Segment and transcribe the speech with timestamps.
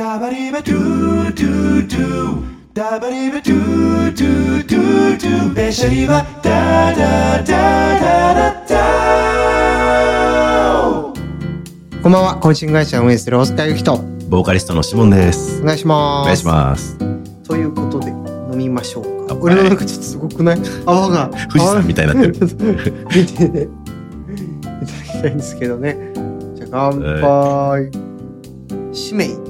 [0.00, 8.72] ダバリバドゥドゥドゥダバリバドゥドゥドゥドゥベシャリバダダダダダダ
[12.02, 13.98] こんばんは、懇親会社を運営する大塚ゆきと、
[14.30, 15.66] ボーカリストのシモンですお。
[15.66, 16.22] 願いします。
[16.22, 16.96] お願いします。
[17.44, 19.34] ということで、飲みましょうか。
[19.38, 20.62] 俺のなんかちょっとすごくない？
[20.86, 21.28] 泡が。
[21.52, 22.48] 富士山みたいになってる。
[22.48, 23.06] る。
[23.14, 23.64] 見てね。
[23.64, 23.66] い
[24.62, 25.98] ただきたいんですけどね。
[26.54, 27.90] じゃあ、乾杯。
[28.94, 29.44] シメイというね。
[29.44, 29.49] うん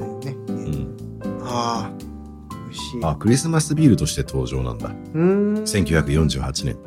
[2.91, 2.99] しい。
[3.03, 4.89] あ、クリスマスビールとして登場なんだ。
[4.89, 5.53] うーん。
[5.63, 6.77] 1948年。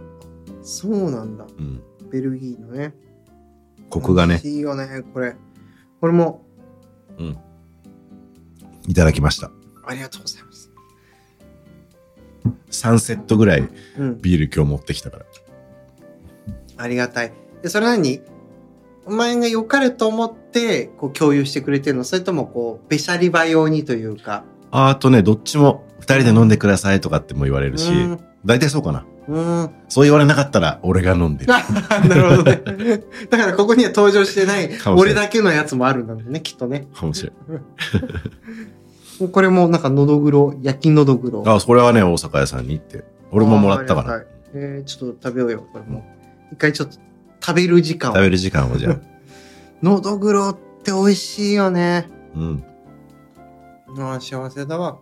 [0.62, 1.46] そうなんだ。
[1.58, 1.82] うん。
[2.10, 2.94] ベルギーのね。
[3.90, 5.36] コクがね、美味しいよね、これ。
[6.00, 6.44] これも、
[7.18, 7.38] うん。
[8.88, 9.50] いただきました。
[9.86, 10.70] ありがとうございます。
[12.70, 13.68] 3セットぐらい
[13.98, 14.20] うん。
[14.20, 15.24] ビール今日持ってきたから。
[16.76, 17.32] ありがたい。
[17.62, 18.20] で、それ何
[19.06, 24.44] お前が良かれと思って、こう共有してくれてるのそれともこう、べしゃり場用にというか。
[24.70, 29.06] ああとね、どっちも2人で飲んでくださいとかっても言われるしうん、大体そうかな。
[29.26, 29.70] うーん。
[29.88, 31.52] そう言われなかったら俺が飲んでる。
[32.08, 32.62] なるほどね。
[33.30, 36.88] だからここには登場してない俺だけのやつもあるんだろうね、きっとね。
[36.94, 37.32] かもしれん。
[39.32, 41.42] これもなんかのどぐろ、焼きのどぐろ。
[41.46, 43.04] あ、それはね、大阪屋さんに行って。
[43.30, 44.26] 俺ももらったかなあーありが。
[44.26, 46.04] たいえー、ちょっと食べようよ、これも。
[46.52, 46.98] 一回ちょっと
[47.40, 48.20] 食べる時間を食。
[48.20, 48.98] べる時間をじゃあ。
[49.82, 52.08] のどぐろって美味しいよね。
[52.34, 52.64] うん。
[53.98, 54.98] ああ、幸せだわ。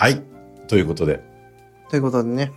[0.00, 0.22] はい。
[0.66, 1.20] ということで、
[1.90, 2.52] ということでね、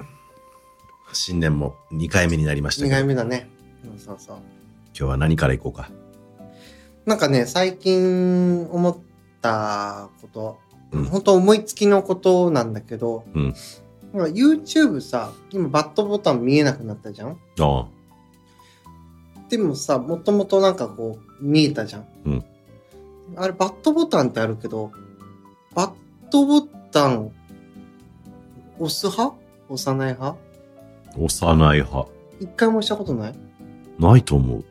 [1.11, 3.49] 新年も2回目になりました2けど、回目だね。
[3.97, 4.37] そうそう。
[4.37, 4.43] 今
[4.93, 5.91] 日は何からいこうか。
[7.05, 8.97] なんかね、最近思っ
[9.41, 10.57] たこと、
[10.93, 13.53] うん本当思いつきのことなんだけど、うん
[14.13, 17.31] なんか YouTube さ、今バットボタン見えなくなったじゃん？
[17.31, 17.87] ああ。
[19.49, 22.07] でもさ、もともとなんかこう、見えたじゃん。
[22.23, 22.45] うん
[23.35, 24.93] あれ、バットボタンってあるけど、
[25.75, 29.35] バットボタン、押す派？
[29.69, 30.37] 押さない派？
[31.17, 32.09] 幼い派。
[32.39, 33.35] 一回も押したことない？
[33.99, 34.63] ないと思う。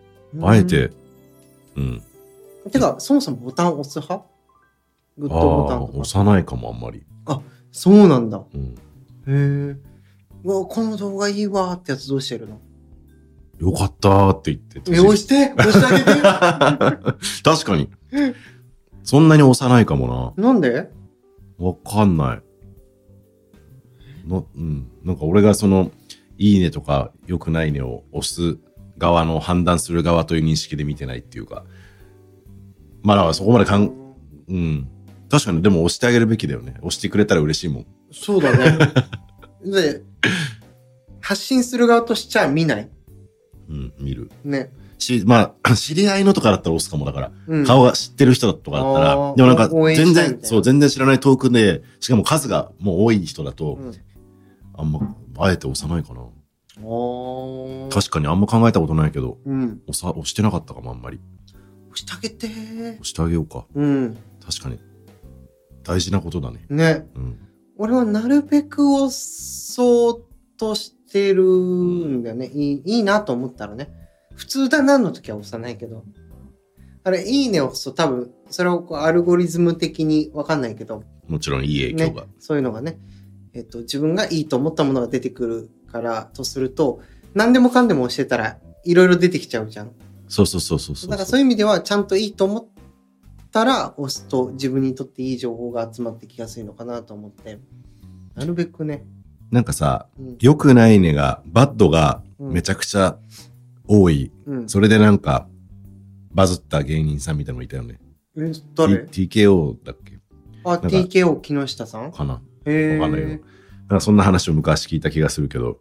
[0.42, 0.90] あえて、
[1.76, 2.02] うん。
[2.64, 2.70] うん。
[2.70, 4.24] てか、そもそもボタン押す派？
[5.18, 5.98] グッああ、ドボタンとか。
[5.98, 7.04] 幼いかもあんまり。
[7.70, 8.42] そうなんだ。
[8.54, 8.74] うん。
[8.74, 8.74] へ
[9.26, 9.76] え。
[10.44, 12.60] うわ、この動画いいわーってやつどうしてるの？
[13.58, 14.92] よかったーって言って。
[14.94, 15.52] え、押して？
[15.56, 17.88] 押してあげて 確かに。
[19.04, 20.72] そんなに幼いかもなんで？
[20.72, 20.86] な。
[21.62, 24.28] わかんない。
[24.28, 24.90] のうん。
[25.04, 25.90] なんか俺がその、
[26.38, 28.58] いいねとか良くないねを押す
[28.98, 31.64] 側の判断する側という認識で見てないっていうか。
[33.02, 33.92] まあだからそこまでかん、
[34.48, 34.88] うん。
[35.30, 36.74] 確かに、でも押してあげるべきだよね。
[36.78, 37.86] 押してくれたら嬉しいもん。
[38.10, 38.78] そうだね。
[39.64, 40.02] で、
[41.20, 42.90] 発信する側としちゃ見ない？
[43.68, 44.30] うん、見る。
[44.44, 44.72] ね。
[45.02, 47.32] し、まあ、 知り合いのとかだったら押すかもだから。
[47.46, 47.66] うん。
[47.66, 53.94] 顔が知ってる人とかだったら、でもなんか全然、そう、全然知らないトークで、しかも数がもう多い人だと、うん。
[54.74, 56.22] あんま、あえて押さないかな。
[57.90, 59.82] 確かにあんま考えたことないけど、うん。
[59.86, 61.20] 押さ、押してなかったかもあんまり。
[61.90, 63.66] 押してあげてー押してあげようか。
[63.74, 64.16] うん。
[64.44, 64.78] 確かに。
[65.82, 66.64] 大事なことだね。
[66.70, 67.06] ね。
[67.14, 67.38] うん。
[67.76, 70.24] 俺はなるべく押そう
[70.56, 72.46] としてるんだよね。
[72.46, 74.01] いい、いいなと思ったらね。
[74.34, 76.04] 普通だなの時は押さないけど。
[77.04, 82.22] あれ、いいねを押すと多分、それをこうアルゴリズム的にわかんないけど、もちろんいい影響が。
[82.22, 82.98] ね、そういうのがね、
[83.54, 87.00] えっと、自分がいいと思ったものが出てくるからとすると、
[87.34, 89.92] 何でもかんでも押してたら、いろいろ出てきちゃうじゃん。
[90.28, 91.10] そうそうそうそうそう。
[91.10, 92.66] だからそういう意味では、ちゃんといいと思っ
[93.50, 97.58] たら、押すと自分にとっていい情報が集まってきやすいのかなと思って、
[98.34, 99.04] なるべくね、
[99.50, 103.18] なんかさ、うん良くないねが、バッドがうんめちゃくちゃ
[103.86, 104.30] 多い。
[104.46, 104.68] うん。
[104.68, 105.48] それでなんか、
[106.32, 108.00] バズった芸人さんみたいなのいたよね。
[108.38, 110.18] え誰？T- ?TKO だっけ？
[110.64, 112.12] あ、か TKO 木下さん？
[112.12, 112.98] かなへえ。
[112.98, 113.28] わかんないよ。
[113.28, 113.38] なん
[113.88, 115.78] かそんな話を昔聞いた気がするけど、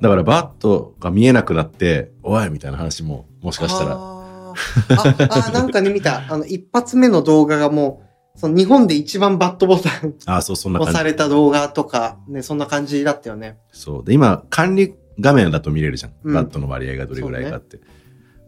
[0.00, 6.24] だからバットが見えなくなって、おいみたいな話も、もしかしたら、あーあ、あ、なんかね、見た。
[6.32, 8.02] あの、一発目の動画がも
[8.36, 10.80] う、その日本で一番バットボタンああ、そう、そんな。
[10.80, 13.58] 押された動画とか、ね、そんな感じだったよね。
[13.72, 14.04] そう。
[14.04, 16.12] で、今、管理画面だと見れるじゃん。
[16.24, 17.78] うんバットの割合がどれぐらいかって。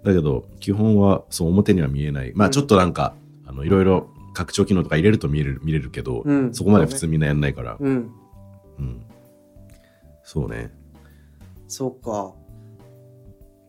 [0.05, 2.33] だけど、基本は、そう、表には見えない。
[2.35, 3.15] まあ、うんちょっとなんか、
[3.47, 7.77] あの、いろいろ拡張機能とか入れると見れる、見れるけど、うんそこまで普通みんなやんないから。
[7.79, 8.11] うん。
[8.79, 9.03] うん。
[10.25, 10.73] そうね。
[11.69, 12.33] そうか。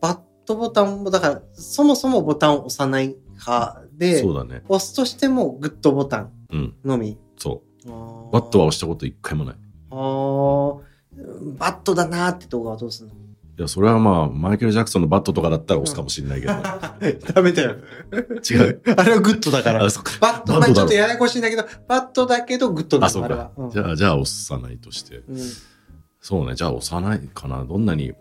[0.00, 4.62] バットボタンも、だから、そもそもボタンを押さない派で、そうだね。
[4.68, 6.74] 押すとしてもグッドボタンうん。
[6.84, 7.18] のみ。
[7.38, 7.88] そう。
[8.32, 9.54] バットは押したこと一回もない。
[9.90, 10.80] あー
[11.58, 13.14] バッドだなーって動画はどうするの？
[13.56, 16.52] いや、それはまあ、マイケル・ジャクソンのバッドとかだったら押すかもしれないけど。
[17.34, 17.76] ダメだよ。
[18.50, 18.80] 違う。
[18.96, 19.90] あれはグッドだからあ、。
[19.90, 20.12] そっか。
[20.20, 23.70] バット、ちょっとややこしいんだけど、バッドだけどグッドだあ、そうあれはか。。
[23.72, 25.22] じゃあ、じゃあ押さないとして。
[25.28, 25.36] うん
[26.20, 27.64] そうね、じゃあ押さないかな。
[27.66, 28.14] どんなに、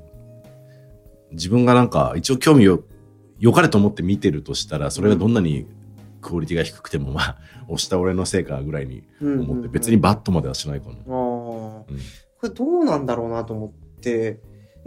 [1.31, 2.83] 自分がなんか、一応興味を、
[3.39, 5.67] 良かれと思って見てるとしたら、それがどんなに
[6.21, 7.37] クオリティが低くても、まあ、
[7.69, 10.95] 押した俺のせいかぐらいにうん思って、うん別にバッドまではしないかな。
[10.95, 11.97] ああ、こうん
[12.47, 14.39] れどうなんだろうなと思って、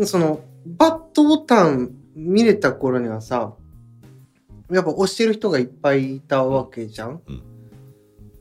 [0.05, 3.55] その、バットボタン見れた頃にはさ、
[4.70, 7.43] やっぱ押してる人がいっぱいいたわけじゃん、うん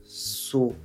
[0.03, 0.75] そう。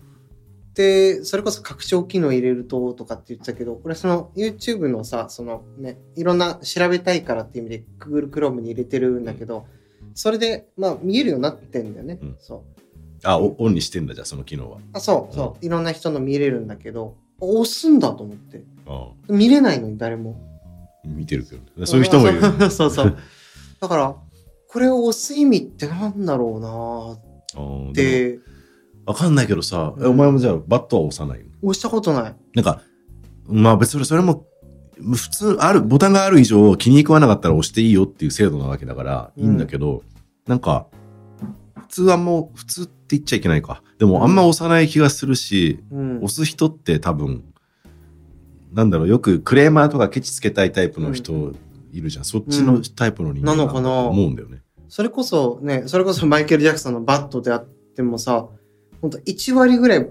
[0.74, 9.66] で、それこそ拡張機能入れるととかって言ってたけど、俺その YouTube のさ、そのね、いろんな調べたいからっていう意味で Google Chrome に入れてるんだけど、
[10.14, 12.18] それで、まあ見えるようになってんだよね。
[12.20, 12.80] うんそう。
[13.22, 14.78] あ、おオンにしてんだ、じゃあ、その機能は。
[14.92, 15.64] あ、そう、そう。
[15.64, 18.62] いろんな人の見れるんだけど、押すんだと思って。
[18.86, 20.36] あ見れないのに誰も。
[21.04, 21.86] 見てるけどね。
[21.86, 22.40] そういう人もいる。
[22.70, 23.16] そうそう。
[23.80, 24.14] だから、
[24.68, 26.68] これを押す意味ってなんだろうな
[27.60, 28.40] あーでて、
[29.06, 31.50] わかんないけどさ、えうんお前もじゃあバットは押さないの？
[31.62, 32.34] 押したことない。
[32.54, 32.82] なんか、
[33.46, 34.46] まあ別にそれも、
[35.00, 40.02] 普通ある、ボタンがある以上気に食わなかったら押していいよっていう制度なわけだからいいんだけど、
[40.46, 40.99] なんか、普
[41.90, 43.82] 通はもう、普通って言っちゃいけないか。
[43.98, 46.28] でもあんま押さない気がするし、うん押。
[46.28, 47.44] す人って多分、
[48.72, 51.52] なんだろう、よくクレーマーとかケチつけたいタイプの人
[51.92, 52.24] いるじゃん。
[52.24, 54.62] そっちのタイプの人間なのかなと思うんだよね。
[54.88, 58.46] それこそね、それこそマイケル・ジャクソンのバットであってもさ、
[59.00, 60.08] 本当1割ぐらい、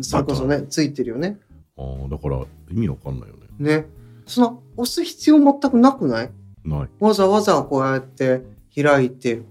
[0.00, 1.38] それこそね、ついてるよね。
[1.76, 2.38] ああ、だから
[2.70, 3.42] 意味わかんないよね。
[3.58, 3.86] ね。
[4.26, 6.30] その、押す必要全くなくない？
[6.64, 6.88] ない。
[7.00, 8.42] わざわざこうやって
[8.74, 9.42] 開いて、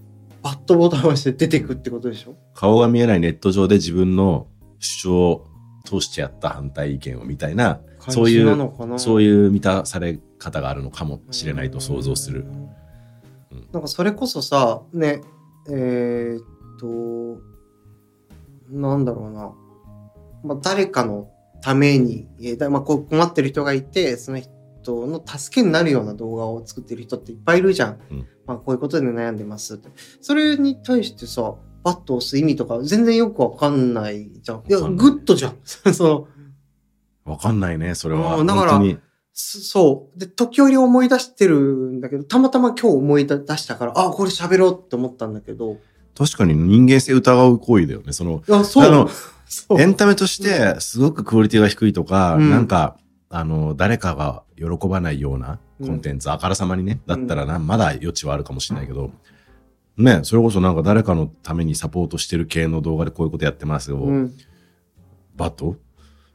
[0.44, 2.36] バットボタンを押して出てくってことでしょ？
[2.54, 4.46] 顔が見えないネット上で自分の
[4.78, 5.46] 主張を
[5.84, 12.40] 通してやった反対意見をみたいな、そういう、そういう満たされ方があるのかもしれないと想像する。
[12.40, 12.70] うん
[13.72, 15.22] なんかそれこそさ、ね、
[15.68, 16.42] えーっ
[16.78, 17.40] と、
[18.70, 19.52] なんだろうな。
[20.42, 21.30] まあ、誰かの
[21.62, 24.50] ために、えーだまあ、こう困ってる人がいて、その人
[24.92, 27.98] の助けになるような動画を作ってる人っていっぱいいるじゃん。
[28.10, 29.88] うんまあ、こういうことで悩んでますって。
[30.20, 34.64] それに対してさ、バッド押す意味とか全然よくわかんないじゃん。
[34.68, 35.56] いや、グッドじゃん。
[35.94, 36.28] その、
[37.24, 38.36] わかんないね、それは。
[38.36, 38.80] うんだから。
[39.36, 40.18] そそう。
[40.18, 45.78] で、時折思い出してるんだけど、たまたま今日思い出したから、あ、これ喋ろうって思ったんだけど。
[46.16, 48.12] 確かに人間性疑う行為だよね。
[48.12, 48.42] その。
[48.48, 49.08] あの
[49.46, 52.96] そうエンタメとしてすごくクオリティが低いとか、うんなんか、
[53.30, 59.10] あの、誰かが喜ばないようなコンテンツ、あからさまにね、だったらな、まだ余地はあるかもしれないけど、
[59.96, 63.98] ね、それこそなんか誰かのためにサポートしてる系の動画でこういうことやってますよ。
[63.98, 64.34] うん。
[65.36, 65.76] バット？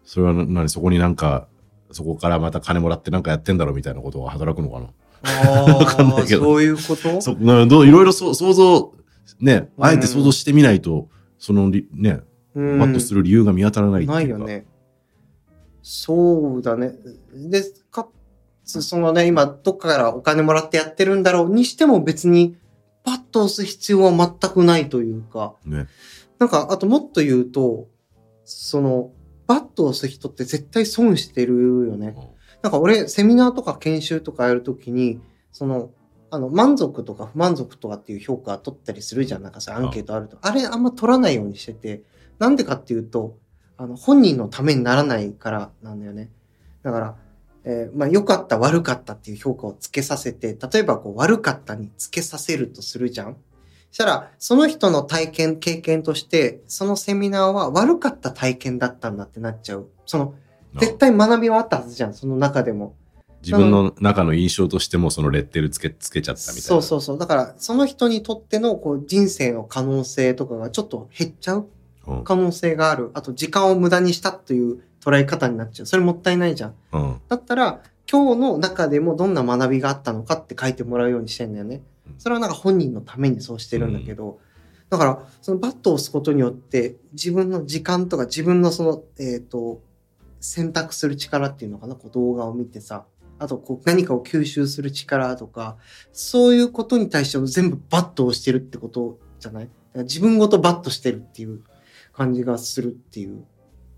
[0.05, 0.69] それはな何？
[0.69, 1.47] そこになんか、
[1.91, 4.87] そこからまた金もらってなんかやってんだろうみたいなことが働くのかな？
[5.23, 7.21] あわかんないあ、けどそういうこと？
[7.21, 8.93] そなどういろいろそう想像、
[9.41, 12.21] ね、うんあえて想像してみないと、そのり、ね、
[12.55, 14.13] うんバットする理由が見当たらないっていうか。
[14.15, 14.65] ないよね。
[15.81, 16.93] そうだね。
[17.33, 18.07] で、か
[18.65, 22.55] つ、そのね、今、どっかからお金もらってやってるんだろうにしても別に、
[23.03, 25.87] パッと押す必要は全くないというか、ね。
[26.37, 27.87] なんか、あともっと言うと、
[28.45, 29.11] その、
[29.47, 32.15] バットを押す人って絶対損してるよね。
[32.61, 35.19] なんか俺、セミナーとか研修とかやるときに、
[35.51, 35.91] その、
[36.31, 39.43] あの、満足とか不満足とかっていう評価取ったりするじゃん。
[39.43, 40.37] なんかさ、アンケートあると。
[40.41, 42.03] あれあんま取らないようにしてて、
[42.37, 43.37] なんでかっていうと、
[43.79, 46.29] あの、本人のためにならないからなんだよね。
[46.83, 47.15] だから、
[47.63, 53.37] えーまあ、良かった、悪かったっていう評価をつけさせて、例えばこう、悪かったにつけさせるとするじゃん。
[53.91, 59.87] そしたら、その人の体験、経験として、そのセミナーは悪かった体験だったんだってなっちゃう。
[60.05, 60.33] その、
[60.77, 62.95] 絶対学びはあったはずじゃん、その中でも。
[63.41, 66.61] 自分の中の印象としてもそのレッテルつけつけちゃったみたいな。
[66.61, 67.17] そうそうそう。
[67.17, 71.67] だから、その人にとってのこう人生の可能性とかがちょっと減っちゃううん。
[72.23, 73.11] 可能性がある。
[73.13, 75.85] あと、時間を無駄にしたという捉え方になっちゃう。
[75.85, 76.73] それもったいないじゃん。
[76.91, 77.21] うん。
[77.27, 82.15] だったら、今日の中でもどんな学びがあったのかって書いてもらうようにしてんだよねうん。
[82.17, 84.39] それはなんか本人のためにそうしてるんだけど、
[84.89, 89.81] だから、そのバットを押すことによって、自分の時間とか自分のその、えっ、と、
[90.39, 93.05] 選択する力っていうのかな、こう動画を見てさ、
[93.37, 95.77] あとこう何かを吸収する力とか、
[96.11, 99.69] そういうことに対しても全部バットをしてるってことじゃない？
[99.95, 101.61] 自分ごとバットしてるっていう
[102.19, 103.45] 感じがするっていう。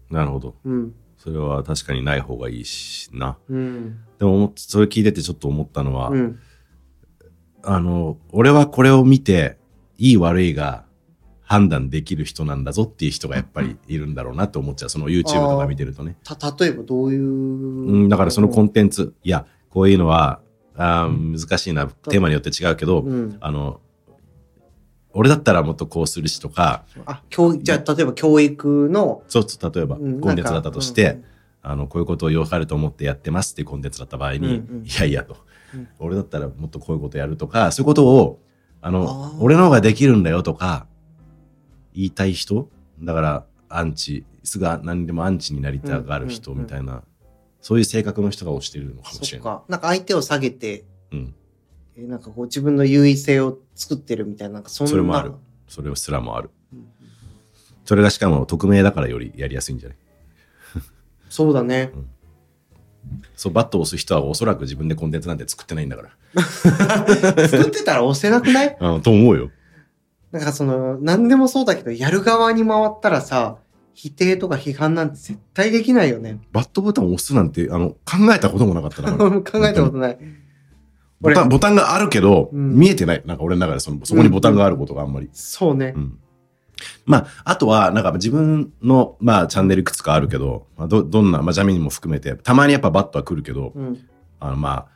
[0.09, 0.55] なるほど。
[0.63, 0.93] うん。
[1.17, 3.37] それは確かにない方がいいしな。
[3.49, 3.99] うん。
[4.19, 6.39] でも、それ聞いててちょっと思ったのは、うん。
[7.63, 9.57] あの、俺はこれを見て、
[9.97, 10.85] いい悪いが
[11.41, 14.89] 判断できる人なんだぞっていう人がやっぱりいるんだろうなって思っちゃう。
[14.89, 16.15] その YouTube とか見てるとね。
[16.23, 17.21] た、例えばどういう？
[17.21, 20.41] うん、だからそのコンテンツ、いや、こういうのは、
[20.75, 23.37] あー難しいなテーマによって違うけど、うん。
[23.41, 23.79] あの
[25.13, 26.83] 俺だったらもっとこうするしとか。
[27.05, 31.19] あ、教育、じゃあ、例えば教育の、そうそう例えばうんコンテンツだったとして、
[31.61, 34.85] あのこういうことを良かれと思ってやってますっていうコンテンツだった場合に、うんうん。
[34.85, 35.37] いやいやと、
[35.75, 35.87] うん。
[35.99, 38.39] 俺だったらもっとこういうことやるとかそういうことを
[38.81, 39.41] あのあー。
[39.41, 40.87] 俺の方ができるんだよとか
[41.93, 42.69] 言いたい人
[43.01, 47.03] だからアンチすぐ何でもアンチになりたがる人うんうんみたいな、
[47.61, 49.43] そういう性格の人が推してるのかもしれない。
[49.43, 49.63] そっか。
[49.67, 51.40] なんか相手を下げて、うん、え
[51.97, 54.91] なんかこう自分の優位性を作ってるみたいな、なんかそんな。
[54.91, 55.33] それもある
[55.67, 56.87] それすらもあるうん。
[57.85, 59.97] それがしかも匿名だからよりやりやすいんじゃない？
[61.29, 61.91] そうだね。
[63.35, 66.41] そうバットを押す人はおそらく自分でコンテンツなんて作ってないんだから。
[67.47, 68.77] 作ってたら押せなくない？
[68.79, 69.49] うん、と思うよ。
[70.31, 73.57] なんかその、何でもそうだけど、やる側に回ったらさ、
[73.93, 76.39] 否定とか批判なんて絶対できないよね。
[76.53, 79.17] バットボタンを押すなんてあの考えたこともなかったな。
[79.17, 80.17] 考えたことない。
[81.21, 83.21] ボタンボタンがあるけど、うん見えてない。
[83.25, 85.29] なんか俺の中でそのそこにボタンがあることがあんまり。
[85.33, 85.99] そうねう。
[85.99, 86.19] ん
[87.05, 93.99] まあ、あとは、なんか自分の、まあ、チャンネルいくつかあるけど、まあ、ど、どんな、まあ、ジャミにも含めて、たまにやっぱバットは来るけど、うん。
[94.39, 94.87] あの、まあ、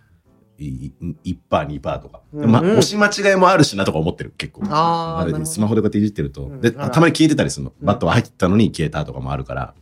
[0.57, 0.93] い
[1.25, 2.21] 1パー、2パーとか。
[2.33, 4.63] うんまあ、押し間違いもあるしなとか思ってる、結構。
[4.65, 6.49] あれスマホでこうやっていじってると。
[6.61, 7.73] で、うんあらたまに消えてたりするの。
[7.79, 9.73] うんバットは入ってたのに消えたとかもあるから。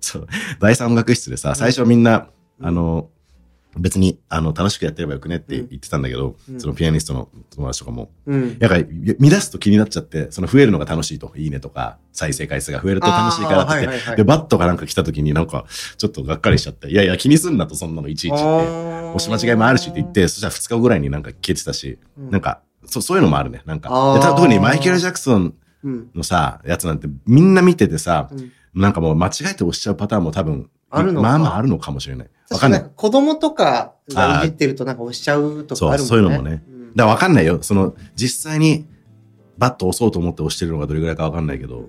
[0.00, 0.26] そう。
[0.60, 2.28] 第三音楽室でさ、最初みんな、
[2.60, 3.08] うんあの、
[3.76, 8.56] 別に、あの、楽しくやってればよくねって言ってたんだけど、うんそのピアニストの友達とかも、うん。
[8.60, 15.64] やっぱり乱すと気になっちゃって、その増えるのが楽しいと、いいねとか、再生回数が増えると楽しいからってはいはいはいで、バットがなんか来た時になんか、
[15.96, 18.42] ちょっとがっかりしちゃって、いやいや、気にすんなと、そんなのいちいちって。
[18.44, 23.62] 押し間違いもあるしって言って、そしたら2日後ぐらいになんか消えてたし、うんなんか、そそういうのもあるね。
[23.64, 23.88] なんか。
[24.36, 26.10] 特にマイケル・ジャクソンうん。
[26.14, 32.30] のさ、やつなんてみんな見ててさ、うんなんかもう間違えて押しちゃうパターンも多分、まあまああるのかもしれない。
[32.52, 32.80] わかんない。
[32.80, 36.04] だか子供とかがいじってるとなんか押しちゃうとかあるもんね。
[36.04, 37.62] そうそういうのもねんらわかんないよ。
[37.62, 38.86] その、実際に
[39.58, 41.88] バット押そうと思って押してるのがどれぐらいかわかんないけど、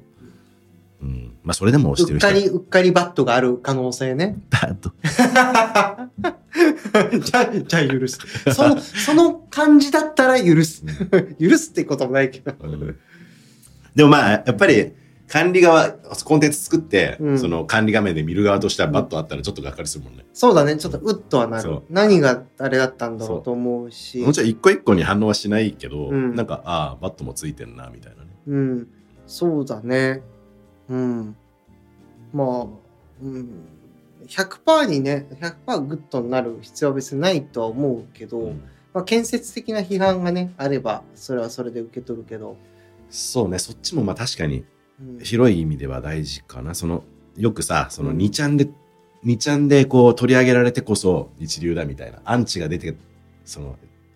[1.02, 1.38] うん。
[1.44, 4.38] まあそれでも押してる人うっかり、うっかりバットがある可能性ね。
[4.50, 4.94] バット。
[7.20, 8.20] じゃあ、じゃあ許す。
[8.54, 10.84] その、その感じだったら許す。
[11.40, 12.54] 許すってこともないけど。
[13.96, 14.94] でもまあ、やっぱり、
[15.34, 15.94] 管理側、
[16.26, 20.28] コンテンツ作って、うんその管理画面で見る側としてはバッドあったらちょっとがっかりするもんね。
[20.32, 20.78] そうだね。
[20.78, 21.82] ちょっとウッとはなる。
[21.90, 24.20] 何があれだったんだろうと思うし。
[24.20, 28.30] もちろん一個一個に反応はしないけど、うんなんか、ああ、バッドもついてんな、みたいなね。
[28.46, 28.88] うん。
[29.26, 30.22] そうだね。
[30.88, 31.36] うん。
[32.32, 32.68] まあ、
[33.24, 33.50] うん。
[34.28, 35.26] 100%にね、
[35.66, 38.62] 100%グッドになる必要は別にないとは思うけど、うん
[38.94, 42.56] まあ、建設的な批判がね、あれば、それはそれで受け取るけど。
[43.10, 44.66] そうね、そっちもまあ確かにうん
[45.22, 46.76] 広い意味では大事かな。
[46.76, 47.04] その、
[47.38, 48.70] よくさ、そのうん2ちゃんで、
[49.26, 52.20] 2ちゃんでこう取り上げられてこそ一流だみたいな。
[52.26, 52.96] アンチが出て、
[53.46, 53.76] その、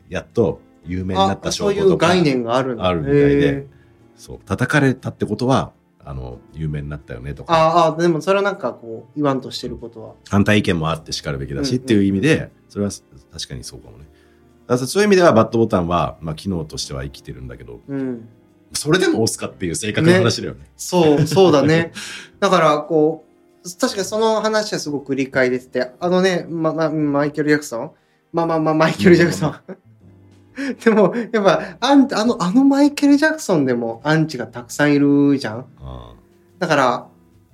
[0.10, 3.67] やっと有名になったあそういう証拠とか概念があるあるみたいで
[4.15, 5.72] そう、叩かれたってことは、
[6.03, 10.13] あの、有名になったよねとか、ああ、でもそれはなんかこう、言わんとしてることは。
[10.29, 12.91] 反対意見もあって叱るべきだしうんうんっていう意味で、それは
[13.31, 14.05] 確かにそうかもね。
[14.67, 18.29] だからそういう意味ではバットボタンは、まあ、機能としては生きてるんだけど、うん。
[18.74, 20.65] それでも押すかっていう正確な話だよね。
[20.75, 21.91] そう、そうだね。
[22.39, 23.25] だから、こ
[23.63, 27.91] う、確かにその話はすごく理解できて、あのね、ま、ま、マイケル・ジャクソン？
[28.33, 29.55] まあまあまあ、マイケル・ジャクソン。
[30.83, 35.65] でも、やっぱ、アンあの、あのマイケル・ジャクソンでもアンチがたくさんいるじゃん。
[35.79, 36.13] あ
[36.59, 37.07] だから、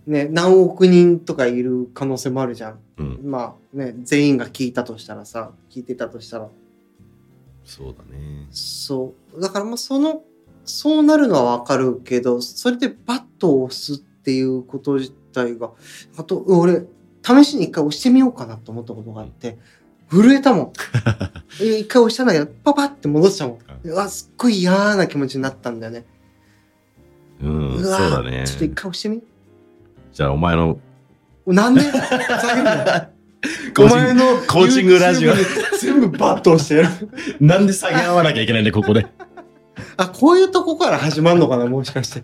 [0.06, 2.72] ね、何億人とかいる可能性もあるじゃん。
[2.72, 6.50] あうん、まあね、全員が聞いたとしたらさ、聞いてたとしたら。
[7.66, 8.48] そうだね。
[8.52, 9.42] そう。
[9.42, 10.24] だからもうその、
[10.66, 15.72] そうなるのはわかるけど、それでバットを押すっていうこと自体が、
[16.18, 16.86] あと、俺、
[17.22, 19.58] 試しに一回押してみようかなと思ったことがあって、
[20.10, 20.72] 震えたもん。
[21.62, 23.60] え 一回押したんだけど、パパって戻したもん。
[23.84, 26.06] うわ、すっごい嫌な気持ちになったんだよね。
[27.42, 28.44] うん、そうわだね。
[28.46, 29.22] ちょっと一回押してみ。
[30.12, 30.78] じゃあ、お前の
[31.46, 31.82] なんで？
[31.82, 33.10] ふざけんなよ
[33.76, 35.34] コーチングのコーチングラジオ
[35.82, 36.90] 全部バット押してやる。
[37.46, 39.06] なんで下げ合わなきゃいけないんだ、ここで。
[39.98, 42.24] あ、こういうとこから始まるのかな、もしかして。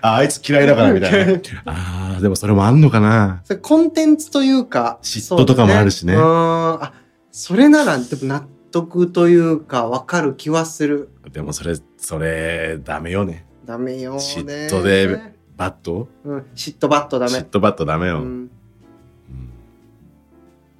[0.00, 1.40] あ、あいつ嫌いだからみたいな。
[1.66, 3.40] ああ、でもそれもあんのかな。
[3.44, 4.98] それコンテンツというか。
[5.02, 6.92] 嫉妬とかもあるしねそうだうんあ、
[7.32, 11.08] それなら、でも納得というか、わかる気はする。
[11.32, 13.46] でもそれ、それ、ダメよね。
[13.64, 14.18] ダメよね。
[14.18, 16.08] 嫉妬でバット？
[16.24, 17.32] うん、嫉妬バットダメ。
[17.32, 18.18] 嫉妬バットダメよ。
[18.18, 18.50] うん、うん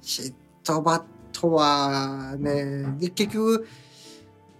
[0.01, 0.33] 嫉
[0.63, 3.67] 妬バットはね、で結局、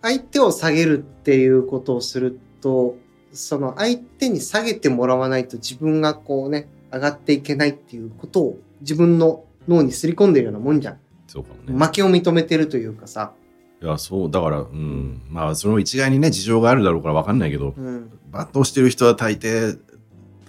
[0.02, 2.96] 相手を下げるっていうことをすると、
[3.34, 11.00] その相手に下げてもらわないと自分がこうね、上がっていけないっていうことを自分の脳にすり込んでるようなもんじゃん。
[11.28, 11.86] そうかもね。
[11.86, 13.34] 負けを認めてるというかさ、
[13.82, 15.22] いや、そう、だから、うん。
[15.30, 19.78] まあ、その一概にね、事情があるだろうから分かんないけど、うん、バットをしてる人は大抵、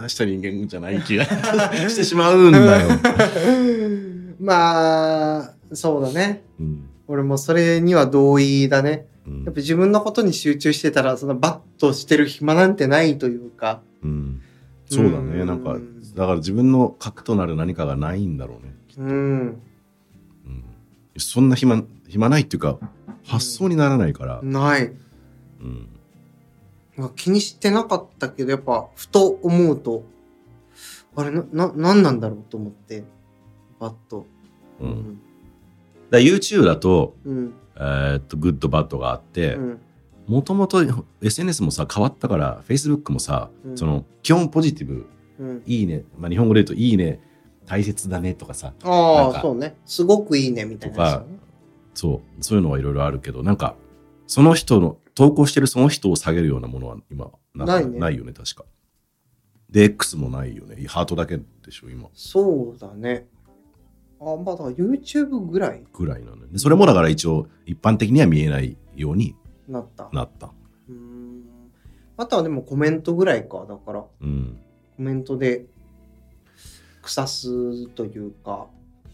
[0.01, 1.25] 出した人間じゃない気が
[1.91, 2.89] してしまうんだよ。
[4.41, 6.89] まあそうだねうん。
[7.09, 14.43] 俺もそれには同意だねうんやっぱ自分のことに集中してたらそのバットしてる暇なんてないというかうん。
[14.91, 15.41] そうだね。
[15.41, 15.77] うんなんか、
[16.15, 18.75] だから自分の核となる何かがないんだろうね。
[18.97, 19.63] うん
[20.47, 20.63] うん。
[21.19, 22.79] そんな暇、暇ないっていうか、
[23.27, 24.41] 発想にならないから。
[24.43, 24.93] ない
[25.61, 25.89] うん。
[27.15, 30.03] 気にしてなかったけどやっぱふと思うと
[31.15, 33.05] あれなな何なんだろうと思って
[33.79, 34.27] バッド
[34.81, 34.85] う。
[34.85, 35.21] うんん
[36.11, 39.81] だ YouTube だと、うんえーっと、グッドバッドがあって、うん。
[40.27, 40.83] もともと
[41.23, 43.79] SNS もさ、変わったから、Facebook もさ、うん。
[43.79, 45.07] その、基本ポジティブ、
[45.39, 45.63] うん。
[45.67, 47.21] いいね、まあ日本語で言うと、いいね、
[47.67, 49.77] 大切だねとかさ、ああそうね。
[49.87, 51.27] すごくいいねみたいなね。
[51.95, 53.77] そう、そういうのはいろいろあるけど、なんか、
[54.27, 57.99] その人の、投稿してるその人を下げるようなものは今なないね。
[57.99, 58.65] ないよね、確か。
[59.71, 60.87] で、X もないよね。
[60.87, 62.09] ハートだけでしょ、今。
[62.15, 63.27] そうだね
[64.21, 65.85] あまあだから YouTube ぐらい。
[65.93, 69.35] ぐらいなので、それもだから一応、一般的には見えないように
[69.69, 70.09] なった。
[70.13, 70.51] なった。
[70.89, 71.43] うーん。
[72.17, 73.65] あとはでもコメントぐらいか。
[73.69, 74.59] だからコうん。
[74.99, 75.67] メントで
[77.03, 78.67] 腐すというか。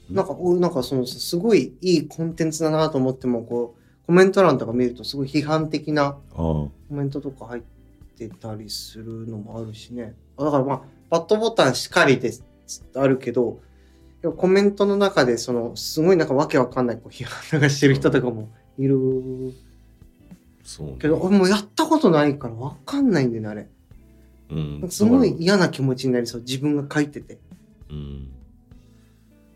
[0.08, 0.16] うん。
[0.16, 6.16] なんか俺なんかそのすごいいいコンテンツだなと思ってもこうコメント欄とか見るとすごい批判的なああ。
[6.34, 7.62] コメントとか入っ
[8.16, 10.14] てたりするのもあるしね。
[10.36, 12.44] あだからまあバットボタンしかりです
[12.94, 13.60] あるけど
[14.24, 19.52] でもコメントの中でそのすごいなんかわけわかんないこう批判がしてる人とかもいる。
[20.62, 20.96] そうね。
[20.98, 23.68] けど俺もうやったことないからわかんないんだよねあれ。
[24.48, 24.88] うん。
[24.88, 27.34] すごいだか嫌な気持ちになりそう自分が書いてて。
[27.34, 27.38] ら
[27.90, 28.30] うん。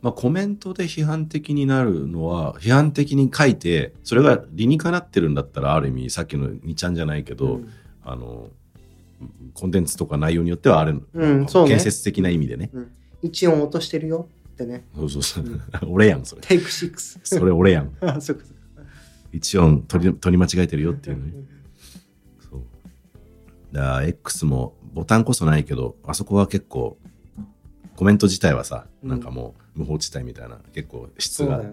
[0.02, 7.68] まあ、コメントで批判的になるのは、批判的に書いて、それが理にかなってるんだったら、ある意味、さっきの2ちゃんじゃないけど、うん。
[8.04, 8.50] あの、
[9.54, 11.70] コンテンツとか内容によってはある、うんそうね。
[11.70, 12.70] 建設的な意味でね。
[13.22, 14.28] 一音落としてるよ
[14.64, 15.44] ってねそうそうそう。
[15.87, 16.42] 俺やん、それ。
[16.42, 17.92] テイク6それ俺やん。
[18.03, 18.44] あそうか
[19.33, 21.33] 一音取り取り間違えてるよっていうのね。
[22.51, 22.62] そう。
[23.73, 26.99] だから X もボタンこそないけど、あそこは結構、
[27.94, 31.68] コメント自体はさ、うんなんかもう無法地帯みたいな、結構質が、ね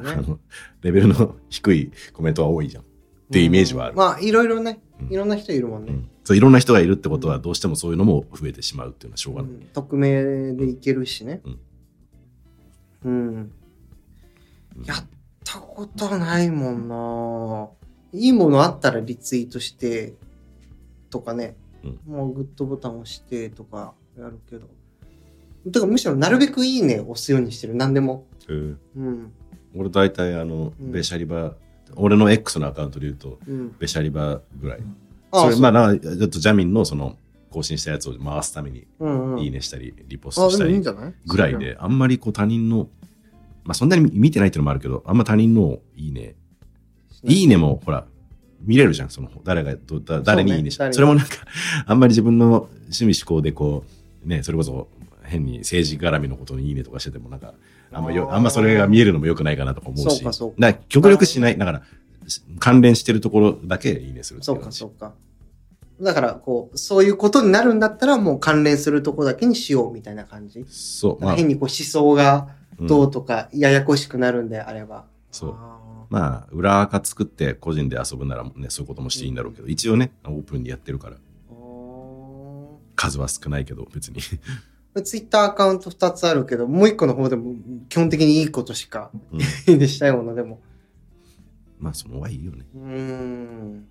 [0.81, 2.83] レベルの 低いコメントは多いじゃん。
[2.83, 2.85] っ
[3.31, 3.95] ていうイメージはある。
[3.95, 9.51] まあいろいろねうんいろんな人いるもんね、うんそういろんな人がいるってことは、どうしてもそういうのも増えてしまうっていうのはしょうがない。
[9.51, 11.41] うん匿名でいけるしね
[13.05, 13.51] うん、うん
[14.83, 15.05] やっ
[15.45, 17.69] たことないもんな。
[18.11, 20.13] いいものあったらリツイートして
[21.09, 21.99] とかね、うん。
[22.05, 24.67] もうグッドボタン押してとかやるけど。
[25.71, 27.75] てかむしろなるべくいいね押すようにしてる。
[27.75, 28.25] 何でも。
[28.49, 28.75] へえ。
[28.97, 29.31] うん。
[29.75, 30.91] 俺大体あの、うん。
[30.91, 31.55] ベシャリバ、
[31.95, 33.75] 俺の X のアカウントで言うと、うん。
[33.79, 34.79] ベシャリバぐらい。
[35.31, 37.17] あそうそれまあな、ちょっとジャミンのその
[37.55, 39.39] 更新したやつを回すために、うんうん。
[39.39, 40.81] いいねしたり、リポストしたり
[41.25, 42.89] ぐらいで、あんまりこう他人の、
[43.63, 46.35] まあそんなに見てないっていうのもあるけど、あんま他人のいいね、
[47.23, 47.43] い。
[47.43, 48.05] いねもほら、
[48.61, 50.91] 見れるじゃん、その誰がどだ誰にいいねした。
[50.91, 51.35] それもなんか、
[51.87, 53.85] あんまり自分の趣味思考でこ
[54.25, 54.89] う、ね、それこそ
[55.23, 57.53] 変に政治絡みのことにいいねとかしてても、なんか、
[57.93, 61.83] あんまよあんまそれが見えるのも良くないかなとか思うし、そう極力しない、だから、
[62.59, 65.13] 関連してるところだけいいねするそうかそうか
[66.01, 70.65] だからこうそういうことになるんだったらもう関連するとこだけにしようみたいな感じ。
[70.67, 75.55] そう、まあ、変にこう思想がうんどうとかややこしくなるんであれば、そう。
[75.55, 75.75] あ
[76.09, 81.17] まあ、裏垢作って個人で遊ぶならね、そういうこともしていいんだろうけど、一応ね、オープンにやってるから、
[82.95, 84.19] 数は少ないけど、別に。
[84.95, 87.53] ー ツイッターアカウント2つあるけどもう1個の方でも
[87.89, 89.41] 基本的にいいことしかうん。
[89.41, 89.43] い
[89.75, 90.61] いねしたいものでも。
[91.79, 92.65] まあ、その方がいいよね。
[92.73, 93.87] うーん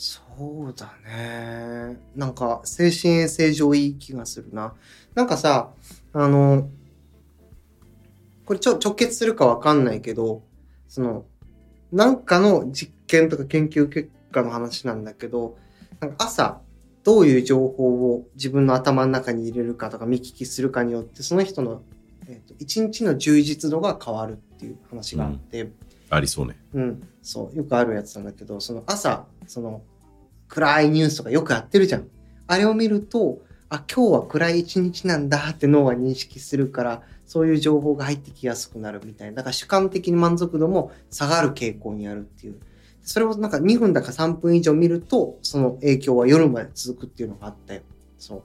[0.00, 0.20] そ
[0.68, 1.98] うだね。
[2.14, 4.72] なんか精神衛生上いい気がするな。
[5.16, 5.70] なんかさ
[6.12, 6.68] あの
[8.44, 10.42] これちょ直結するかわかんないけど
[10.86, 11.24] その
[11.90, 15.56] なんかの実験とか研究結果の話なんだけど
[15.98, 16.60] なんか朝
[17.02, 21.82] どういう情報を自分の頭の中に入れるかとか見聞きするかによってその人の、
[22.28, 25.72] えー、と一日の充実度が変わるっていう話があって、
[26.10, 26.56] ありそうね。
[26.74, 29.82] うん、そう、よくあるやつなんだけど、その朝、その、
[30.48, 32.08] 暗いニュースとかよくやってるじゃん。
[32.46, 39.36] あれを見ると、あ、今日は暗い一日なんだって脳は認識するから、そういう情報が入ってきやすくなるみたいな。
[39.36, 42.58] だから主観的に満足度も下がる傾向にあるっていう。
[43.02, 47.82] それをなんか2分だか3分以上見ると、その影響は夜まで続くっていうのがあったよ。
[48.18, 48.42] そう。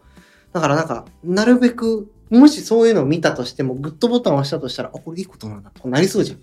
[0.52, 6.40] だからなんか、なるべく、もしそういうのを見たとしても、グッドボタンを押したとしたら、あ、これいいことなんだとかなりそうじゃん。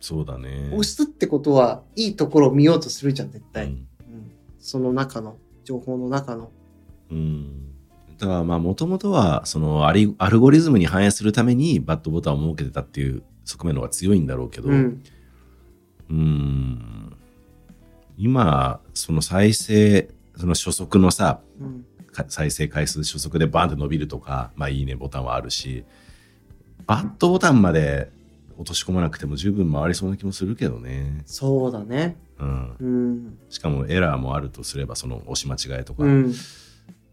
[0.00, 0.68] そうだね。
[0.72, 3.66] 押すってことは、いいところを見ようとするじゃん、絶対。
[3.66, 3.88] うんうん
[4.66, 6.50] その中の、情報の中の。
[7.12, 7.72] うん。
[8.18, 15.02] だからまあもともとはそのアリアルゴリズムに反映するためにバットボタンを設けてたっていう側面の方が強いんだろうけど、うん。
[16.10, 17.16] うん
[18.16, 21.86] 今その再生その初速のさうん。
[22.12, 25.84] か再生回数初速でバーンって伸びるとかまあいいねボタンはあるし
[26.86, 28.10] バットボタンまで
[28.56, 32.16] 落とし込まなくても十分回りそうな気もするけどね、そうだね。
[32.38, 33.38] うん、うん。
[33.48, 36.34] しかもエラーもあるとすればその押し間違いとか、うん。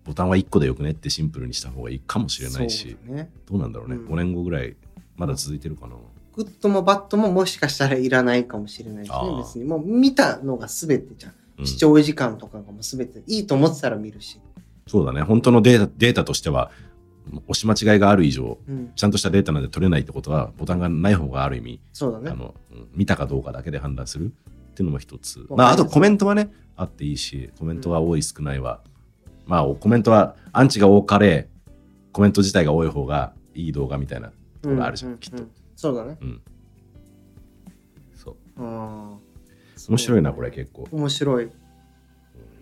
[0.04, 3.30] ボタンは1個でよくねってシンプルにした方がいいかもしれないしね。
[3.46, 4.76] どうなんだろうね、うん5年後ぐらい
[5.16, 5.96] まだ続いてるかな、
[6.36, 9.18] グッドもバッドももしかしたらいらないかもしれないしね。
[9.38, 9.66] 別に。
[9.66, 11.32] もう見たのが全てじゃん。
[11.32, 13.22] うん視聴時間とかがもう全て。
[13.28, 14.40] いいと思ってたら見るし。
[14.88, 16.72] そうだね本当のデータデータとしては
[17.48, 18.92] 押し間違いがある以上うん。
[18.96, 22.30] ちゃんとしたデータなんて取れないってことはボタンがない方がある意味そうだね。
[22.32, 24.34] あのうん見たかどうかだけで判断する
[24.72, 28.82] っていうのも一つまああとコメントはねあっていいしコメントは多い少ないは、
[29.46, 31.50] まあコメントはアンチが多かれ
[32.12, 34.30] コメント自体が多い方がいい動画みたいな
[34.62, 36.18] ところあるじゃん、ううきっとうそうだね。
[36.22, 36.42] うん
[38.16, 41.46] そうあー面白いなこれ結構面白い。
[41.46, 41.52] う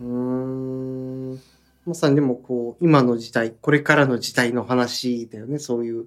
[0.02, 1.40] ーん。
[1.86, 5.60] まさにでもこう、今の時代、これからの時代の話だよね。
[5.60, 6.06] そういう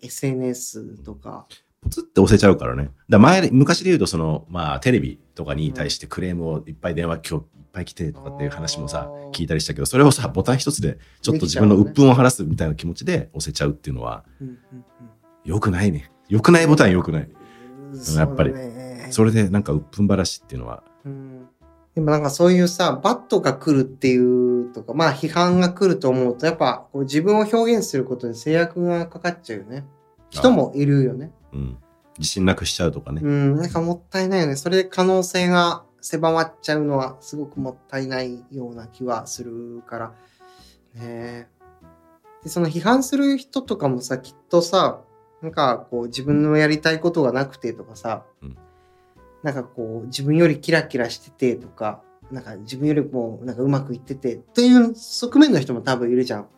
[0.00, 1.46] SNS とか。
[1.82, 2.90] ポツって押せちゃうからね。
[3.08, 14.84] だ前で昔で言うとそのまあテレビとかに対してクレームをいっぱい電話今日いっぱい来てとかっていう話もさ聞いたりしたけどそれをさボタン一つでちょっと自分の鬱憤を晴らすみたいな気持ちで押せちゃうっていうのはうんうん
[15.42, 16.12] 良くないね。
[16.28, 17.22] 良くないボタン良くない。
[17.22, 18.52] うんやっぱり
[19.10, 21.48] それでなんか鬱憤晴らしっていうのはうん
[21.94, 29.84] でもなんかそういうさ、バットが来るっていうとか、まあ批判が来ると思うと、やっぱこう自分を表現することに制約がかかっちゃうよね。
[30.30, 31.32] 人もいるよね。
[31.52, 31.78] うん、
[32.18, 33.20] 自信なくしちゃうとかね。
[33.24, 34.54] うん、なんかもったいないよね。
[34.54, 40.12] それで可能性が狭まっちゃうのはすごくもったいないような気はするから。
[40.94, 41.46] ねえ
[42.44, 45.00] で、その批判する人とかもさ、きっとさ、
[45.42, 48.56] なんかこう自分のやりたいことがなくてとかさ、うん
[49.42, 56.48] なんかこう自分よりキラキラしててとか、なんか自分よりもなんかうまくいっててっていう側面の人も多分いるじゃん。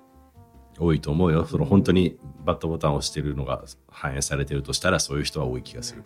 [0.78, 1.44] 多いと思うよ。
[1.44, 6.02] その本当にバットボタンを押してるのが反映されてるとしたらそういう人は多い気がする。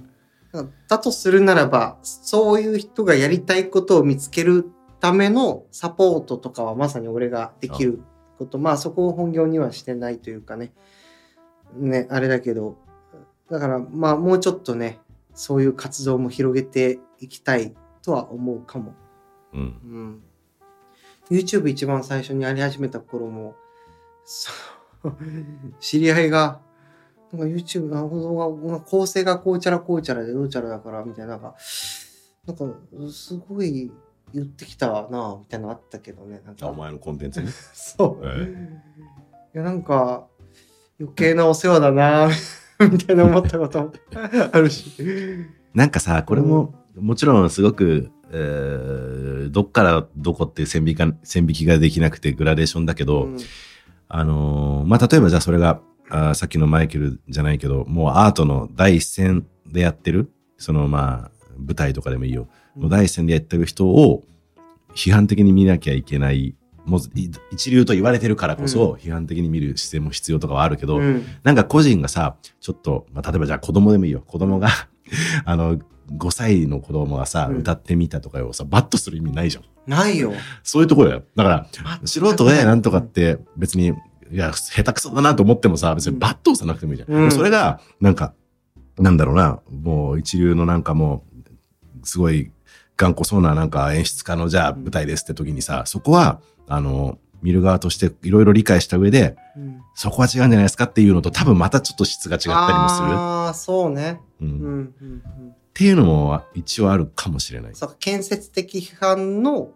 [0.88, 8.00] だとするならば、そういう人がやりたいことを見つけるためのサポートとかはまさに俺ができる
[8.38, 8.58] こと。
[8.58, 10.72] まあそこを本業にはしてないというかね。
[11.74, 12.78] ね、あれだけど。
[13.50, 15.00] だからまあもうちょっとね、
[15.36, 18.94] そういう活動も広げていきたいとは思うかも。
[19.52, 19.60] うん。
[19.60, 20.22] うん。
[21.30, 23.54] YouTube 一番最初にやり始めた頃も、
[25.78, 26.60] 知り合いが、
[27.32, 31.54] なんか YouTube の構成がこうちゃらこうちゃらでどうちゃらだから、みたいな、なんか、
[32.46, 32.64] なんか、
[33.12, 33.92] すごい
[34.32, 36.40] 言ってきたな、みたいなのあったけどね。
[36.44, 37.48] なんかあお前のコンテンツね。
[37.74, 38.26] そう。
[38.26, 38.80] え
[39.54, 40.28] いや、なんか、
[40.98, 42.30] 余計なお世話だな、
[42.90, 43.92] みたいな思ったことも
[44.52, 44.90] あるし。
[45.74, 53.36] なんかさ、これも、もちろんすごく、えーどっからどこって線引きが線引きができなくてグラデーションだけど、うん。
[54.08, 64.24] あのーまあ、例えばじゃあそれが、あーさっきのマイケルじゃないけど、もうアートの第一線でやってる、そのまあ、舞台とかでもいいよ、の第一線でやってる人を
[64.94, 66.54] 批判的に見なきゃいけない、
[66.86, 74.22] もうい一流と言われてるからこそ、批判的に見る姿勢も必要とかはあるけど、うんなんか個人がさ、ちょっと、まあ、例えばじゃあ子供でもいいよ。
[74.26, 74.68] 子供が、
[75.44, 79.64] あの、5歳の子供がさ、うん歌ってみたとかをさ、バットする意味ないじゃん。
[79.86, 80.32] ないよ。
[80.62, 81.22] そういうところよ。
[81.34, 81.66] だから、
[82.04, 87.12] 素人でなんとかって別に、いや、下手くそだなと思ってもさ、別にバット押さなくてもいいじゃん。
[87.12, 88.34] うんそれが、なんか、
[88.98, 91.24] なんだろうな、もう一流のなんかも
[92.02, 92.50] う、すごい
[92.96, 103.08] 頑固そうななんか演出家のじゃあ舞台ですって時にさ、そこは、あの、見る側としていろいろ理解した上で、うんそこは違うんじゃないですかっていうのと多分またちょっと質が違ったりもする。
[103.08, 104.20] ああ、そうね。
[104.42, 105.22] うんうんうんうん
[105.76, 107.74] っていうのも一応あるかもしれない。
[107.74, 109.72] そう建設的批判の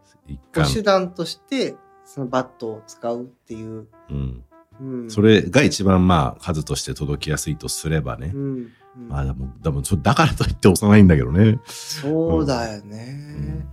[0.72, 1.74] 手段として
[2.06, 4.44] そのバットを使うっていう、うん。
[4.80, 8.38] うん、それが一番まあ数として届きやすいとすればねう。
[8.38, 9.09] ん、うん。
[9.09, 11.59] まあでも、でもそだからといって押さないんだけどね。
[11.66, 13.66] そうだよね、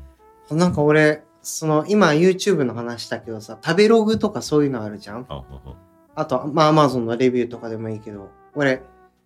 [0.52, 5.26] なんか俺その今 YouTube の話だけどさ食べログとかそういうのあるじゃん？
[5.30, 5.44] あ
[6.16, 8.82] あとまあ Amazon のレビューとかでもいいけど俺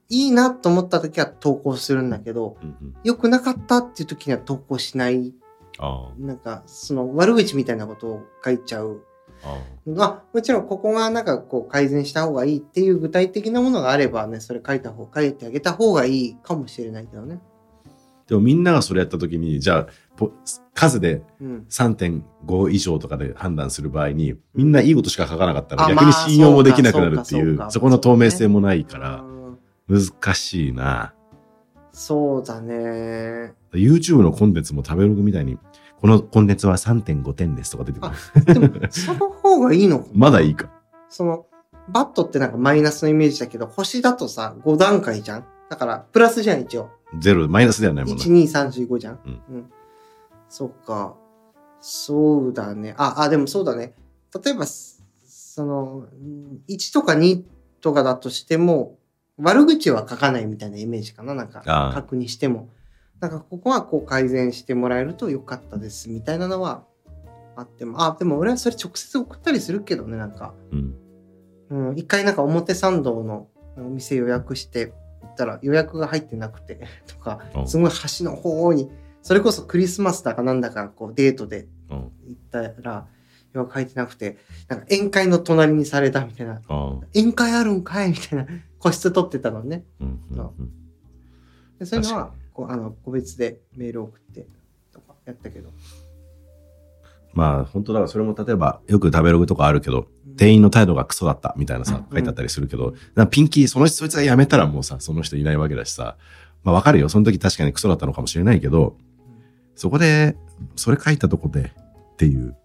[0.10, 2.95] いいなと思った時は投稿するんだけどうんうん。
[3.04, 5.34] 良くなかったっていう時には投稿しない。
[5.80, 9.11] あなんかその悪口みたいなことを書いちゃうあ
[9.86, 17.39] まあ、もちろんここがなんかこう改善した方がいいっていう具体的なものがあればね、それ書いた方、書いてあげた方がいいかもしれないけどね。
[18.27, 20.32] でもみんながそれやった時に、じゃあ、ポ
[20.73, 21.65] 数でうん。
[21.69, 29.32] 3.5以上とかで判断する場合に、みんないいことしか書かなかったらあ逆に信用もできなくなるっていう、まあそこの透明性もないから、うん
[29.91, 31.13] 難しいな。
[31.91, 33.54] そうだね。
[33.73, 35.58] YouTube のコンテンツも食べログみたいに、
[36.01, 38.69] このコンテンツは3.5点ですとか出てくる。
[38.71, 40.69] でも、その方がいいのかまだいいか。
[41.09, 41.45] その、
[41.87, 45.45] バットってなんかマイナスのイメージだけど、星だとさ、5段階じゃん？
[45.69, 46.89] だから、プラスじゃん、一応。
[47.19, 48.31] ゼロ、マイナスではないもんな1、。
[48.31, 49.19] 2、3、4、5じゃん？
[49.25, 49.71] うんうん。
[50.49, 51.15] そっか。
[51.81, 52.95] そうだね。
[52.97, 53.93] あ、あ、でもそうだね。
[54.43, 57.43] 例えば、すその、うん1とか2
[57.81, 58.97] とかだとしても、
[59.37, 61.33] 悪口は書かないみたいなイメージかな？
[61.33, 62.69] なんかああ、書くにしても。
[63.21, 66.84] なんか、ここはこう改善してもらえるとよかったです、みたいなのは
[67.55, 68.01] あっても。
[68.01, 70.53] あ、でも俺はそれ直接送ったりするけどね、なんか。
[70.71, 70.95] うん。
[71.71, 82.12] うん、一回なんか表参道のお店予約して行ったら予約が入ってなくて とかうんすごい端の方にそれこそクリスマスだかなんだかこうデートでうん。
[82.27, 83.07] 行ったら
[83.53, 86.62] 予約入ってなくてなんか宴会の隣にされたみたいな。
[87.15, 88.45] 宴会あるんかいみたいな
[88.77, 90.19] 個室取ってたのねうん。
[90.31, 90.71] うんうん
[91.79, 94.45] でそういうのは確こうあの個別でメール送って
[94.93, 95.71] とかやったけど
[97.33, 106.17] まあ、本当だからそれも例えば、よく食べログとかあるけど、店員の態度がクソだったみたいなさ、書いてあったりするけど、なんかピンキー、その人、そいつが辞めたらもうさ、その人いないわけだしさ、
[106.63, 107.09] まあわかるよ。
[107.09, 108.97] その時確かにクソだったのかもしれないけど、
[109.75, 110.35] そこで、
[110.75, 111.71] それ書いたとこで
[112.13, 112.55] っていう。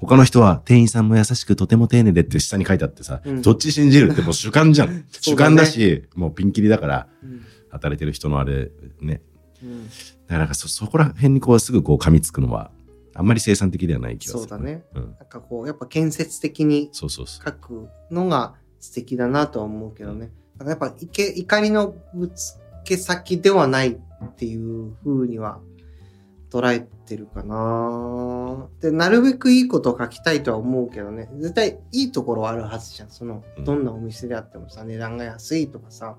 [0.00, 4.88] 他の人は店員さんも優しくとても丁寧でって下に書いてあってさ、うんどっち信じるってもう主観じゃん。
[4.94, 5.04] ね
[5.36, 9.22] 観だし、もうピンキリだから、うん働いてる人のあれ、ね。
[9.62, 9.94] うんだか
[10.28, 12.70] らなんかそ、そこら辺にこうすぐこう噛みつくのは、
[13.14, 14.40] あんまり生産的ではない気がする。
[14.40, 14.84] そうだね。
[14.94, 15.02] うん。
[15.18, 17.44] なんかこうやっぱ建設的にそうそうそう。
[17.44, 20.32] 書くのが素敵だなとは思うけどね。
[20.58, 23.98] だからやっぱ怒怒りのぶつけ先ではないっ
[24.36, 25.60] ていう風には
[26.50, 28.68] 捉えてるかな。
[28.80, 31.30] で、なるべくいいことを書きたいとは思うけどね。
[31.38, 33.10] 絶対いいところはあるはずじゃん。
[33.10, 36.16] そのう、んどんなお店であってもさ、値段が安いとかさ。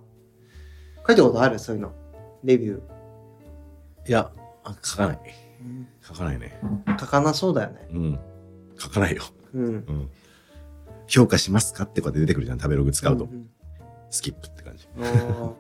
[1.08, 1.60] 書いたことある？
[1.60, 1.94] そういうの。
[2.44, 2.80] レビュー。
[4.10, 4.32] いや、
[4.64, 5.20] あ書かない。
[6.02, 6.60] 書かないね。
[7.00, 7.88] 書かなそうだよね。
[7.92, 8.20] うん。
[8.78, 9.24] 書かないよ。
[9.54, 9.66] うん。
[9.66, 10.10] うん。
[11.08, 13.26] 評価しますかってこうやって出てくるじゃん、食べログ使うと。
[13.26, 13.50] んん
[14.10, 14.88] スキップって感じ。
[15.00, 15.54] あー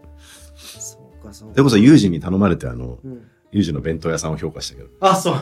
[0.79, 1.55] そうか、そうか。
[1.55, 3.21] でこそ、ユージに頼まれて、あの、うん
[3.53, 5.41] ユージの弁当屋さんを評価したけど、あ、そう。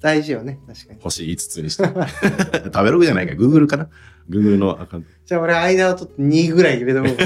[0.00, 1.00] 大事よね、確かに。
[1.02, 1.84] 星5つにして。
[1.84, 3.88] 食べログじゃないか、Google かな
[4.30, 7.16] ?Google のアカウンじゃあ俺間を取って2ぐらい入れとこう。
[7.16, 7.24] ト。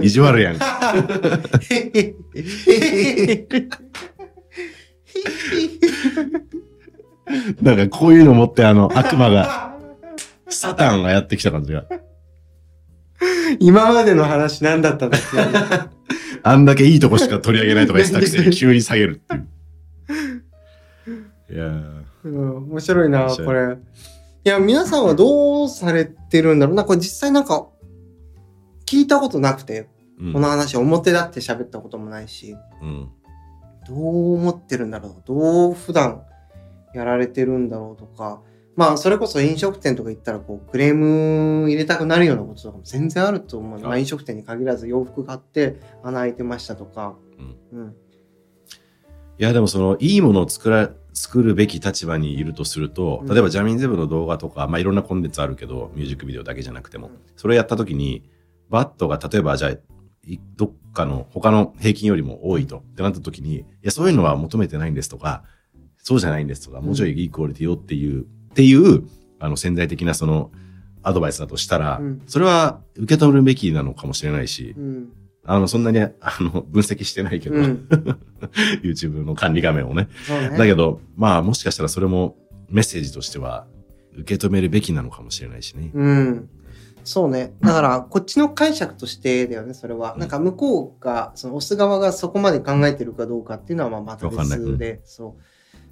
[0.02, 0.56] 意地悪やん。
[7.62, 9.76] なんかこういうの持って、あの、悪魔が、
[10.48, 11.84] サタンがやってきた感じが。
[13.58, 15.36] 今までの話何だったんだっけ？
[16.42, 19.46] あんだけいいとこしか取り上げないとか言ってたくせに 急に下げるっていう。
[21.52, 21.70] いや
[22.24, 23.76] 面白いな、これ。
[24.44, 26.74] いや、皆さんはどうされてるんだろう？
[26.74, 27.68] な、これ実際なんか、
[28.86, 30.32] 聞いたことなくて、うん。
[30.32, 33.10] この話表立って喋ったこともないし、うん。
[33.86, 35.22] どう思ってるんだろう？
[35.26, 36.22] どう普段
[36.94, 38.40] やられてるんだろうとか、
[38.76, 43.80] まあ、それこそ飲食店とか行ったら、こう、クレーム入れたくなるようなこととかも全然あると思う。
[43.80, 47.16] まあ、飲食店に限らず洋服買って穴開いてましたとか、
[47.72, 47.94] うん。
[49.38, 53.28] いや、でもその、いいものを作ら、作るべき立場にいるとすると、うん。
[53.28, 57.14] 例えばジャミンゼブの動画とか、まあいろんなコンテンツあるけど、ミュージックビデオだけじゃなくても、うん。
[57.36, 58.22] それをやった時に、
[58.70, 59.72] バットが例えばじゃあ、
[60.26, 65.44] いどっかの他の平均よりも多いと、ってなった時に、いや、そういうのは求めてないんですとか、
[65.98, 69.04] そうじゃないんですとか、もうちょいいいクオリティよっていう、っていう、
[69.40, 70.50] あの、潜在的なその、
[71.02, 72.22] アドバイスだとしたら、うん。
[72.26, 75.12] それは受け取るべきなのかもしれないし、うん。
[75.44, 77.88] あの、そんなに、あの、分析してないけど、うん。
[78.82, 80.08] YouTube の管理画面をね。
[80.28, 80.58] ね。
[80.58, 82.36] だけど、まあもしかしたらそれも
[82.68, 83.66] メッセージとしては
[84.18, 85.90] 受け止めるべきなのかもしれないしね。
[85.94, 86.50] うん。
[87.04, 87.54] そうね。
[87.60, 90.14] だから、こっちの解釈としてだよね、それは。
[90.18, 95.42] なんか、向こうが、その、押す側がそこまで考えてるかどうかっていうのは、まあ、また別で、そう。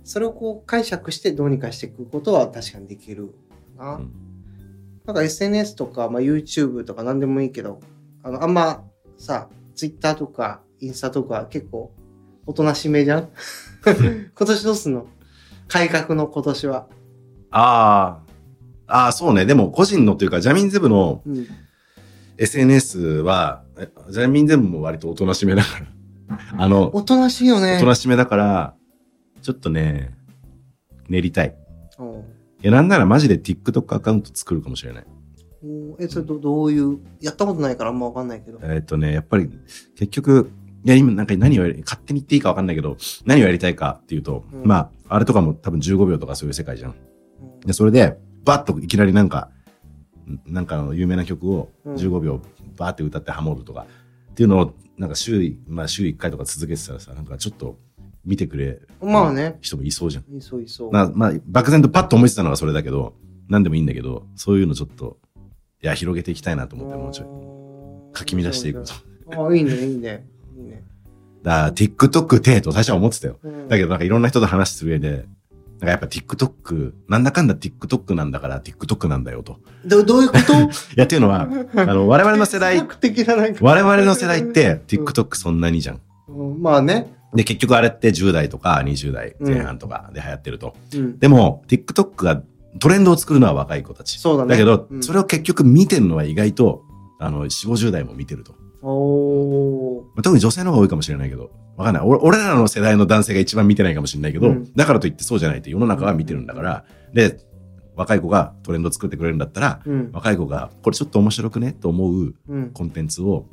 [0.04, 3.34] それをこう、解釈してどうにかしていくことは確かにできる
[3.78, 3.94] な。
[3.94, 4.12] うん
[5.08, 7.80] なんか SNS とか、まあ、YouTube とか何でもいいけど、
[8.22, 8.84] あの、あんま
[9.18, 11.92] さ、Twitter とかインスタとか結構、
[12.46, 13.28] おとなしめじゃん？
[13.84, 15.06] 今年どうすんの
[15.68, 16.86] 改革の今年は。
[17.50, 18.20] あ
[18.86, 19.44] あ、ああ、そうね。
[19.44, 21.46] でも個人のというか、ジャミンゼブのうん。
[22.38, 25.86] SNS は、えジャミンゼブも割とおとなしめだから。
[26.56, 27.76] あの、おとなしいよね。
[27.78, 28.74] おとなしめだから、
[29.42, 30.14] ちょっとね、
[31.08, 31.56] 練りたい。
[31.98, 32.24] うん
[32.60, 35.06] いや、なんならマジで TikTok アカウント作るかもしれない。
[35.64, 38.58] おえ、それどどういう、やったことないからあんまわかんないけど。
[38.62, 39.50] えっ、とね、やっぱり
[39.96, 40.50] 結局
[40.84, 46.90] いや、今なんか何をやり、勝手に言っていいか分かんないけど、何をやりたいかっていうと、うんまあ、あれとかも多分15秒とかそういう世界じゃん。
[46.92, 47.08] うん
[47.60, 49.50] で、それで、バッといきなりなんか、
[50.26, 52.40] んなんかの有名な曲をうん15秒
[52.76, 53.86] バーって歌ってハモるとか、
[54.30, 57.76] っていうのを、なんか週い、まあ週1回とか続けてたらさ、なんかちょっと
[58.24, 59.58] 見てくれまあね。
[59.60, 60.36] 人もいそうじゃん。
[60.36, 60.92] いそういそう。
[60.92, 63.14] なまあ、漠然とパッと思いついたのがそれだけど、
[63.48, 65.18] 何でもいいんだけど、そういうのちょっと、
[65.82, 68.14] いや、広げていきたいなと思って、もうちょい。
[68.16, 68.92] かき乱していくと。
[69.36, 70.26] ああ、いいね、いいね。
[70.56, 70.82] いいね。
[71.42, 73.38] だから、TikTok てと最初は思ってたよ。
[73.42, 75.16] うんだけど、なんかいろんな人と話する上で、な
[75.76, 79.58] んかやっぱ TikTok、なんだかんだ TikTok なんだから TikTok なんだよと。
[79.86, 80.52] どどういうこと？
[80.58, 82.78] いや、っていうのは、あの、我々の世代。
[83.60, 86.00] 我々の世代って TikTok そんなにじゃん。
[86.28, 87.14] うんまあね。
[87.34, 90.74] で、結局あれって10代とか20代前半とかで流行ってると。
[90.94, 91.18] うん。
[91.18, 92.42] でも、TikTok が
[92.78, 94.18] トレンドを作るのは若い子たち。
[94.18, 96.84] そうだねけど、うんそれを結局見てるのは意外と、
[97.18, 98.54] あの、4、50代も見てると。
[98.82, 102.04] お特に女性の方が多いかもしれないけど、わかんない。
[102.04, 107.38] 俺俺らの世代の男性が一番見てないかもしれないけど、うんだからといってそうじゃないって世の中は見てるんだから、で、
[107.96, 110.10] 若い子がトレンド作ってくれるんだったら、うん。
[110.12, 111.72] 若い子がこれちょっと面白くね？
[111.72, 112.70] と思ううん。
[112.70, 113.46] コンテンツを、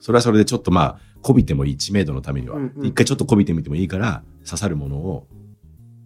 [0.00, 5.26] それはそれでちょっとまあ、こびてもいい知名度のためには、うんうん一回ちょっとこびてみてもいいから、刺さるものを、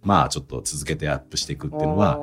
[0.03, 2.19] まあちょっと続けてアップしていくっていうのは。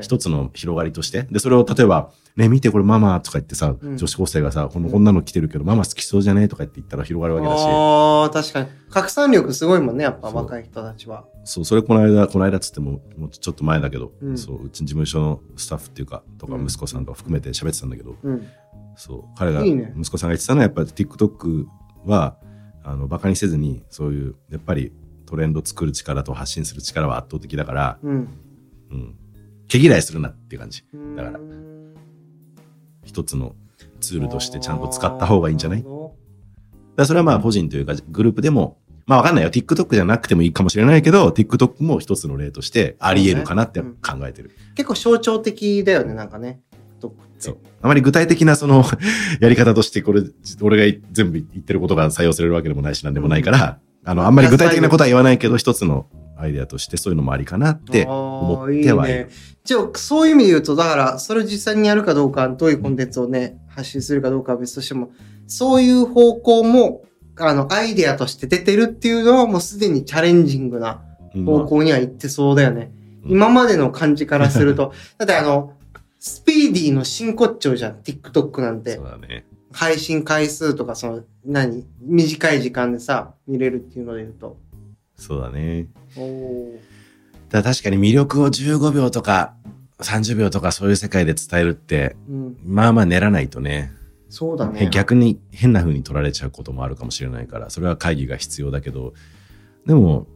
[0.00, 1.24] 一つの広がりとして。
[1.24, 8.68] で、それを例えば、ね、見てこれママとか言ってさ、うん女子高生がさ、このこんなの着てるけど、ママ好きそうじゃねとか言って言ったら広がるわけだし、ああ、確かに。
[8.90, 11.24] 拡散力すごいもんね、やっぱ若い人たちは。
[11.44, 18.46] そう、それこの間、この間っつっても、もうちょっと前だけど、うんそう、うちの事務所のスタッフっていうか、とかうん息子さんとか含めて喋ってたんだけど、うん。
[18.96, 21.66] そう、彼が、いいね息子さんが言ってたのは、やっぱり TikTok
[22.04, 22.36] は、
[22.82, 24.92] あの、バカにせずに、そういう、やっぱり
[25.34, 28.28] トレンド作る力と発信する力は圧倒的だから、うん。
[28.90, 29.14] うん。
[29.66, 30.84] 毛嫌いするなっていう感じ。
[31.16, 31.40] だから
[33.04, 33.54] 一つの
[34.00, 35.84] ツールとしてちゃんと使った方がいいんじゃない？
[36.96, 39.50] だそれはまあ個人というかグループでも、まあわかんないよ。
[39.50, 43.88] TikTok じゃなくてもいいかもしれないけど、TikTok も一つの例としてあり得るかなって考
[44.22, 44.48] えてる。
[44.50, 46.60] ど結構象徴的だよね、なんかね。
[47.00, 47.58] TikTok ってそう。
[47.82, 48.84] あまり具体的なその
[49.40, 50.22] やり方としてこれ、
[50.62, 59.18] 俺が全部言ってることが採用されるわけでもないしなんでもないから、あの、あんまり具体的なことは言わないけど、一つのアイデアとしてそういうのもありかなって思ってはいる。
[59.18, 59.28] いいね
[59.64, 65.10] じゃあ、そういう意味で言うと、だから、それを実際にやるかどうか、どういうコンテンツをね、発信するかどうかは別としても、
[65.46, 67.02] そういう方向も、
[67.38, 71.02] あの、アイデアとして出てるっていうのは、もうすでにチャレンジングな
[71.34, 72.90] うん方向には行ってそうだよね。
[72.92, 75.72] うん今までの感じからすると、 だってあの、
[76.20, 79.04] スピーディーの真骨頂じゃん、TikTok なんてそう。
[79.06, 79.46] だね。
[79.74, 81.84] 配信回数とか、その、何？
[82.00, 84.56] 短い時間でさ、見れるっていうので言うと。
[85.16, 85.88] そうだね。
[86.16, 86.78] おー
[87.50, 89.54] だ確かに魅力を15秒とか
[89.98, 93.92] 30秒とかそういう世界で伝えるって、うん、まあまあ練らないとね、
[94.28, 94.88] そうだね。
[94.90, 99.14] 逆に変な風に取られちゃうこともあるかもしれないから、それは会議が必要だけど、
[99.86, 100.26] でも、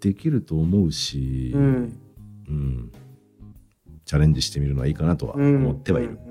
[0.00, 2.00] できると思うし、うん
[2.48, 2.92] うん
[4.04, 6.10] チャレンジしてみるのはいいかなとはうん思ってはいる。
[6.10, 6.25] うんうん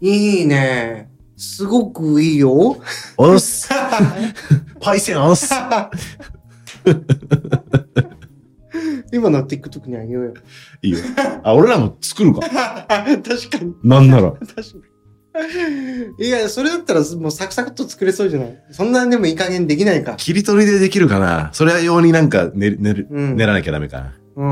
[0.00, 1.10] いいね。
[1.36, 2.76] すごくいいよ。
[3.16, 3.68] おっす
[4.80, 5.52] パイセンおっす
[9.12, 10.34] 今の TikTok にあげようよ。
[10.82, 10.98] いいよ。
[11.42, 12.40] あ、俺らも作るか。
[12.88, 13.74] 確かに。
[13.82, 14.32] なんなら。
[14.40, 14.62] 確か
[16.18, 16.26] に。
[16.26, 18.58] いや、それだったらもうサクサクっと作れそうじゃない？
[18.72, 20.14] そんなでもいい加減できないか。
[20.16, 24.14] 切り取りでできるかなそれは用になんか練る練るうん練らなきゃダメかな。
[24.36, 24.44] う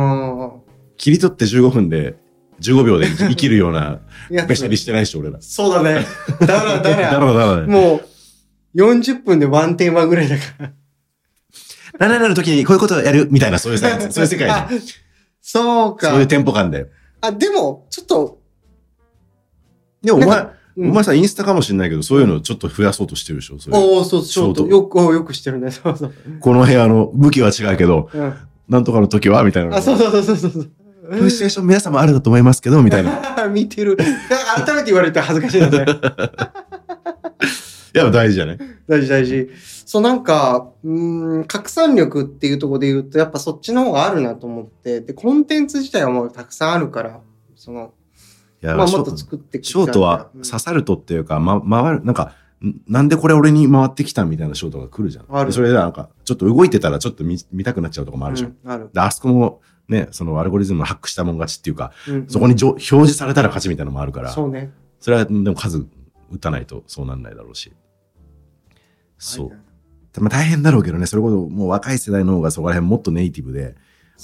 [0.46, 0.50] ん。
[0.96, 2.16] 切り取って15分で、
[2.60, 5.40] 15秒で生きるような、やべしゃりしてないし、俺ら。
[5.40, 6.06] そうだね。
[6.40, 7.18] だらだ だら。
[7.18, 7.66] ろうだろう。
[7.66, 8.00] も
[8.74, 10.72] う、40分でワンテーマぐらいだから。
[11.98, 14.80] 何々の時にこういうことをやるみたいな、そういうさ、 そういう世界あで。
[15.40, 16.10] そうか。
[16.10, 16.86] そういうテンポ感で。
[17.20, 18.40] あ、でも、ちょっと、
[20.02, 20.46] でもお前、
[20.78, 23.58] お前さ、インスタかもしれないけど、そういうのちょっと増やそうとしてるでしょ。
[23.58, 24.54] そういうおおそう、ショート。
[24.56, 25.70] ショートよく、およくしてるね。
[25.70, 26.14] そうそう。
[26.40, 28.34] この部屋の向きは違うけど、うん。
[28.68, 29.76] なんとかの時はみたいな。
[29.76, 30.70] あ、そうそうそうそうそう。
[31.10, 33.44] こういうシチュエーション皆様あるだと思いますけど、みたいな。
[33.46, 33.96] い 見てる。
[33.96, 35.86] 改めて言われて恥ずかしいな、 それ。
[37.96, 39.50] や、大事じゃない大事大事。
[39.84, 47.20] そう、なんか、うーん、拡散力っていうところで言うと、やっぱそっちの方があるなと思って、で、コンテンツ自体はもうたくさんあるから、
[47.54, 47.92] その、
[48.62, 52.32] いや、まあ、もっと作ってショートはうん刺さるとっていうか、ま、回る、なんか、
[52.64, 55.26] んなんでこれ俺に回ってきたみたいなショートが来るじゃん。
[55.28, 58.56] あるでそれでなんか、ちょっと動いてたらちょっと見見たくなっちゃうとこもあるじゃん。
[58.64, 58.90] うんある。
[58.92, 64.72] で、あそこもね、そのアルゴリズムのハックしたもん勝ちっていうか、うんそこにじょ表示されたら勝ちみたいなのもあるから、そうね。
[65.00, 65.86] それはでも数
[66.30, 67.72] 打たないとそうなんないだろうし。
[69.18, 70.20] そう。
[70.20, 73.74] まあ大変だろうけどね、それこそもう若い世代の方がそこら辺もっとネイティブで、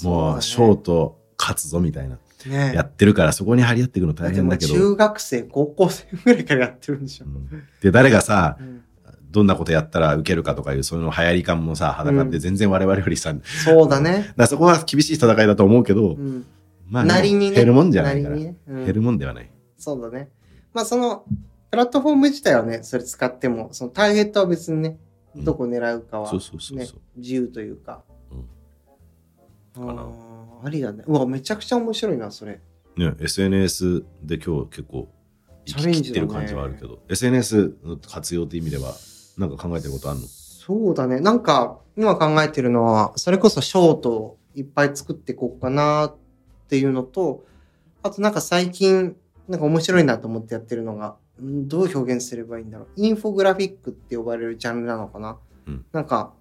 [0.01, 7.29] もうショート勝つぞみたいな、ねやってるからそこに張り合っていくの大変だけど、中学生、高校生ぐらいからやってるんでしょう。
[7.29, 8.83] んで、誰がさ、うん
[9.33, 14.31] どんなことやったら受けるかとかいう、その流行り感もさ、裸で全然我々よりさ、だかそうだね。
[14.37, 16.45] らそこは厳しい戦いだと思うけど、うん。
[16.87, 17.55] まあ、なりにね。
[17.55, 18.35] 減るもんじゃないから。
[18.35, 19.49] ねうん減るもんではない。
[19.77, 20.29] そうだね。
[20.71, 21.25] まあその、
[21.71, 24.99] プラットフォーム自体はね、それ使っても、そのターゲットは別にね、
[25.35, 28.03] うんどこ狙うかは、そうそうそうねそう、自由というか。
[29.75, 30.07] うんかな
[30.63, 31.03] ありだね。
[31.07, 32.61] うわ、めちゃくちゃ面白いな、それ。
[32.95, 35.09] ね、SNS で今日結構
[35.65, 38.93] 生ききってる感じはあるけど、SNS の活用って意味では、
[39.37, 40.27] なんか考えてることあるの？
[40.27, 41.19] そうだね。
[41.19, 46.15] なんか、今考えてるのは、それこそショートをいっぱい作っていこうかなっ
[46.69, 47.45] ていうのと、
[48.01, 49.15] あとなんか最近、
[49.47, 52.87] なんか面白いなと思ってやってるのが、んどう表現すればいいんだろう。
[52.95, 55.37] インフォグラフィックって呼ばれるジャンルなのかな。
[55.67, 56.33] うんなんか、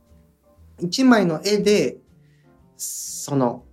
[0.80, 1.99] 一枚の絵で、
[2.76, 3.64] その、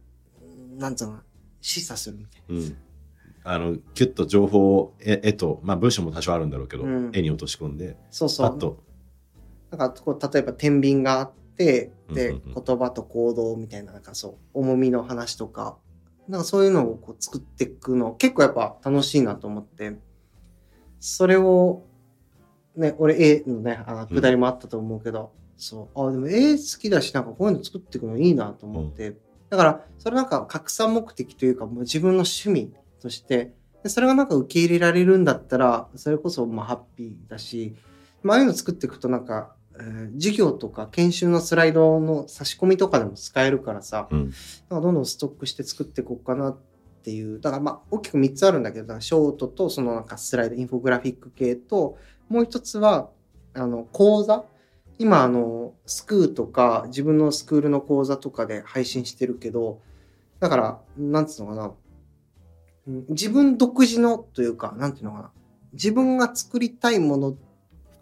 [0.78, 1.20] なんつうの
[1.61, 2.78] 示唆するみたいうん。
[3.43, 7.93] あの、キュッと情報を絵絵と、まあ文章も多少あるんだろうけど、うん絵に落とし込んで、な。
[8.11, 8.49] そうそう。
[8.49, 8.84] パッと、
[9.72, 12.63] なんかこう例えば天秤があってで、うんうんうん。
[12.63, 15.78] 言葉と行動みたいななんかそう重みの話とか
[16.28, 19.97] なんかそういうのをこう作っていくの結構やっぱ楽しいなと思って。
[20.99, 21.84] それを
[22.76, 26.07] ね俺絵のねあのくだりもあったと思うけど、そう。
[26.07, 29.15] あでも絵好きだしなんかこういうの作っていくのいいなと思って、
[29.49, 37.76] だからそれなんか拡散目的というかもう自分の趣味としてでそれがなんか受け入れられるんだったらそれこそまあハッピーだし
[38.22, 39.59] まあ、ああいうの作っていくとなんか、えー
[40.15, 44.34] 授業とか研修のスライドの差し込みとかでも使えるからさ、うん。
[44.69, 46.57] どんどんストックして作っていこうかなっ
[47.03, 47.39] ていう。
[47.39, 53.09] だからまあ大きく3つあるんだけど、ショートとそのなんかスライド、インフォグラフィック系と、もう一つは、
[53.53, 54.45] あの、講座
[54.99, 59.80] 今あの、スクーとか自分のスクールの講座とかで配信してるけど、
[60.41, 61.65] だから、なんつうのかな。
[62.88, 65.32] うん自分独自のというか、なんていうのかな。
[65.73, 67.38] 自分が作りたいもの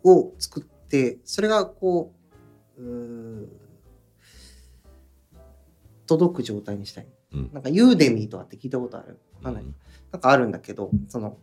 [0.04, 0.77] を作って、
[1.24, 2.14] それがこ
[2.78, 3.48] う、うー
[6.08, 7.08] 届く状態にしたい。
[7.34, 9.66] うんなんかユーデミーとかって聞いたことあるわかんない。
[10.12, 11.38] なんかあるんだけど、その、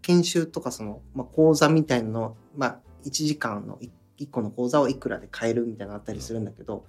[0.00, 3.78] 研修とかその、まあ、講座みたいなの、まあ、1時間の
[4.18, 6.86] 1個の講座をいくらで買えるみたいなのあったりするんだけど、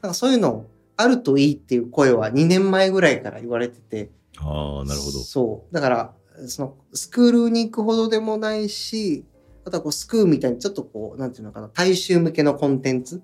[0.00, 5.18] なんかそういうのあるといいっていう声は2年前ぐらいから言われてて、ああ、なるほど。
[5.18, 5.74] そう。
[5.74, 6.14] だから、
[6.46, 9.26] その、スクールに行くほどでもないし、
[9.64, 13.22] あとはこう、スクールみたいにちょっとこう、なんていうのかな、大衆向けのコンテンツ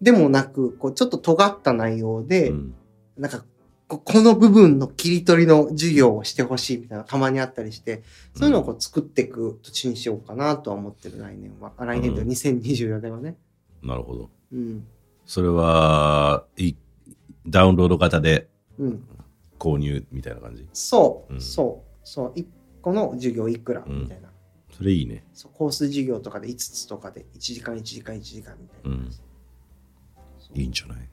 [0.00, 2.74] でもなく、こう、ちょっと尖った内容で、うん
[3.18, 3.44] なんか
[3.88, 8.02] こ、この部分の切り取りの授業をしてほしいみたいなのたまにあったりして、
[8.34, 11.72] そういうのをこう作っていく土地にしようかなとは思ってる来年は。
[11.76, 13.36] あ来年とうん2024年はね。
[13.82, 14.30] なるほど。
[14.50, 14.86] うん。
[15.26, 16.74] それは、い
[17.46, 19.04] ダウンロード型でうん。
[19.58, 20.66] 購入みたいな感じ？
[20.72, 22.32] そう、うんそう、そう。
[22.34, 22.46] 1
[22.80, 23.84] 個の授業いくら？
[23.86, 24.31] みたいな。
[24.76, 25.24] それいいね。
[25.34, 28.96] そうコース授業とかで5つとかで1時間1時間1時間みたいな。
[28.96, 29.10] うん。
[30.54, 31.08] いいんじゃない？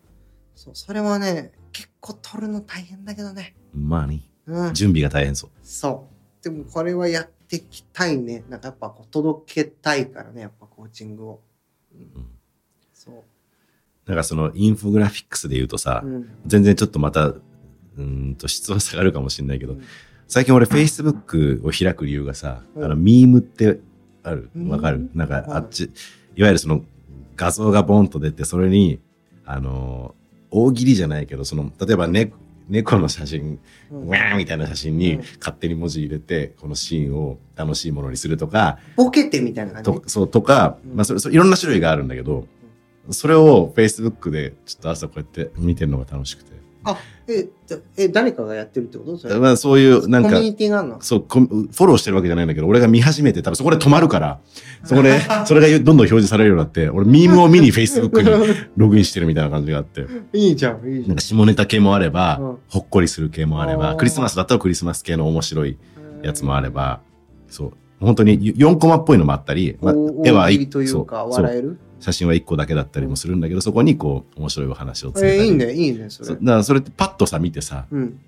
[0.56, 3.56] そう、それはね、結構取るの大変だけどね。
[3.74, 4.22] まあね。
[4.46, 4.74] うん。
[4.74, 5.50] 準備が大変そう。
[5.62, 6.10] そ
[6.42, 6.44] う。
[6.44, 8.44] でもこれはやっていきたいね。
[8.50, 11.42] なんかやっぱこう届けたいからね、やっぱコーチングを。
[11.94, 12.28] うん。
[12.94, 13.16] そう。
[14.06, 16.30] だからそのインフォグラフィックスで言うとさ、うん。
[16.46, 19.84] 全然ちょっとまた、うーんと質は下がるかもしれないけど、うん
[20.30, 22.84] 最近俺 Facebook を開く理由がさ、うん。
[22.86, 23.80] あの、ミームって
[24.22, 24.52] ある。
[24.56, 24.70] うん。
[24.70, 25.10] わかる？
[25.16, 25.92] なんかはいあっち、
[26.36, 26.84] いわゆるその
[27.36, 29.00] 画像がボンと出て、それに、
[29.44, 30.20] あのー
[30.52, 32.32] 大喜利じゃないけど、その、例えばね、
[32.70, 33.60] 猫の写真、
[33.92, 34.02] うん。
[34.08, 35.22] ウェーンみたいな写真にうん。
[35.40, 39.92] 勝手に文字入れて、このシーンを楽しいものにするとか、ボケてみたいな感じ？
[39.92, 40.96] とそうとか、うん。
[40.96, 42.46] まあそれそれいろんな種類があるんだけど、
[43.10, 46.59] それを Facebook でちょっと朝こうやって見てるのが楽しくて。
[46.92, 49.18] あ、え、じゃえ、誰かがやってるってこと？
[49.18, 49.36] それ。
[49.36, 51.02] まあそういうなんかコミュ、ニティがあるの？
[51.02, 54.40] そう、フォローしてるわけじゃないんだけど、俺が見始めて、多分そこで止まるから、
[54.84, 61.08] そこで、 それがどんどん表示されるようになって、俺ミームを見に Facebook に ログインしてるみたいな感じがあって、いいじゃん、いいじゃん。
[61.10, 61.22] なんか。
[61.22, 62.58] 下ネタ系もあれば、うん。
[62.70, 65.78] ほっこりする系もあれば、クリスマスだったらクリスマス系の面白い
[66.24, 67.02] やつもあれば、
[67.48, 71.78] そう、本当に4コマっぽいのもあったり、まあお絵は大喜利一というか、笑える？
[72.00, 75.34] 写真は1個だけだったりもするんだけど、そこにこう、面白いお話をつけたり。
[75.34, 76.36] えー、いいね、いいね、それだ。
[76.36, 78.20] からそれってパッとさ、見てさ、うん。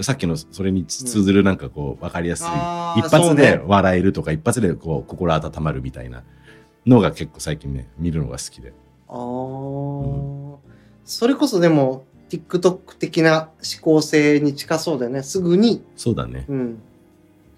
[0.00, 6.24] さっきのそれに通ずるなんかこう、わかりやすい、あー一発でね笑えるとか、一発でこう、心温まるみたいな
[6.86, 8.72] のが結構最近ね、見るのが好きで。
[9.08, 9.16] ああ、
[11.04, 15.22] それこそでも、TikTok 的な思考性に近そうだよね。
[15.22, 15.84] すぐに。
[15.96, 16.46] そうだね。
[16.48, 16.78] うん。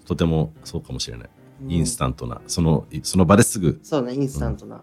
[0.07, 1.29] とてもそうかもしれない。
[1.61, 4.83] うんインスタントな、その、その場ですぐ、そうね、インスタントな。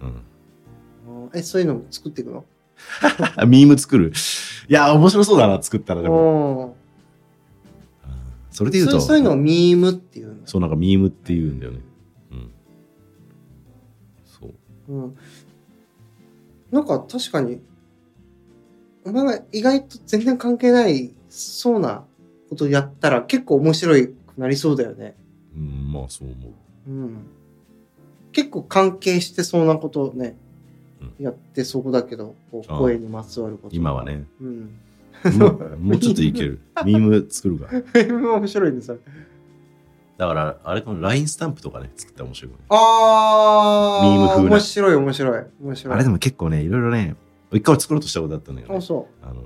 [0.00, 1.22] うん。
[1.24, 2.44] うんえ、そういうのも作っていくの？
[3.36, 4.12] あ ミーム作る？
[4.68, 6.76] いや、面白そうだな、作ったらでも。
[6.80, 6.86] うん
[8.56, 10.46] それで言うと、そうそういうのをミームっていうの。
[10.46, 11.80] そうなんかミームって言うんだよね。
[14.88, 15.04] うん。
[15.04, 15.16] うん。
[16.70, 17.60] なんか確かに、
[19.04, 22.06] お前が意外と全然関係ないそうな
[22.48, 25.16] ことやったら結構面白いくなりそうだよね。
[25.54, 26.90] うん、まあそう思う。
[26.90, 27.26] うん。
[28.36, 30.36] 結構関係してそうなことをね、
[31.18, 33.74] うやってそうだけど、こうああ声にまつわること。
[33.74, 34.04] 今は。
[34.04, 34.24] ね。
[34.42, 34.78] うん。
[35.38, 36.60] もうもうちょっといける。
[36.84, 37.70] ミーム作るか。
[38.38, 38.98] 面白いね、それ。
[40.18, 42.58] だから、あれかも、LINE スタンプとかね、作ったら面白いね。
[42.68, 45.44] あー、ミーム風な面白い、面白い。
[45.62, 45.94] 面白い。
[45.94, 47.16] あれでも結構ね、いろいろね、
[47.52, 49.40] 一回作ろうとしたことあったんだけど、あ、ね、そあの、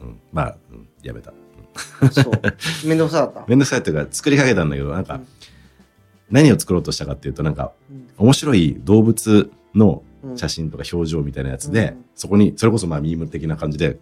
[0.00, 1.30] うん、まあ、うん、やめた。
[1.30, 2.08] う。
[2.10, 2.32] そう。
[2.84, 3.44] めんどくさかった。
[3.46, 5.26] めんどくさいっていうか、作りかけたんだけど、なんか、うん
[6.30, 8.08] 何を作ろうとしたかっていうと、なんか、うん。
[8.18, 10.36] 面白い動物のうん。
[10.36, 12.04] 写真とか表情みたいなやつで、うん。
[12.14, 13.98] そこに、それこそまあミーム的な感じで、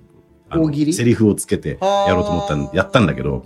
[0.48, 0.92] あの大喜利？
[0.94, 3.44] セリフをつけてやろうと思ったんやったんだけど、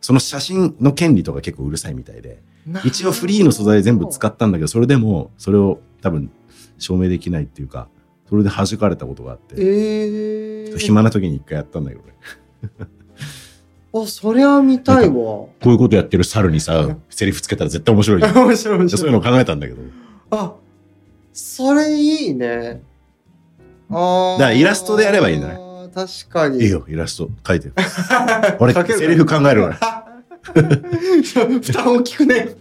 [0.00, 2.42] その写真の権利とか結構うるさいみたいで、
[2.84, 6.30] 一応フリーの素材全部使ったんだけど、それでも、それを多分
[6.78, 7.88] 証明できないっていうか、
[8.28, 12.14] それで弾かれたことがあって、えー、暇な時に一回やったんだけどね。
[13.94, 15.12] あ、そりゃ見たいわ。
[15.14, 18.36] こういうことやってる猿にさ、セリフつけたら絶対面白いじゃん。
[18.44, 19.00] 面白い面白い。
[19.00, 19.82] そういうの考えたんだけど。
[20.30, 20.54] あ、
[21.32, 22.82] それいいね。
[23.90, 24.38] ああ。
[24.38, 26.62] だからイラストでやればいいんじゃない確かに。
[26.62, 27.74] いいよ、イラスト描いてよ。
[28.60, 30.06] 俺、セリフ考えるから。
[30.52, 32.54] 負担大きくね。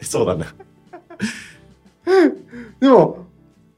[0.00, 0.46] そうだね。
[2.80, 3.23] でも、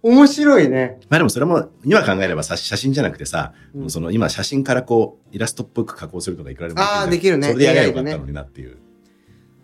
[0.07, 1.01] 面白いね。
[1.09, 8.77] まあでもそれも、今考えればさ写真じゃなくてさ、うんその今写真からこう、イラストっぽく加工するとかいくらでもあーできるねそれでやよかったのになっていう。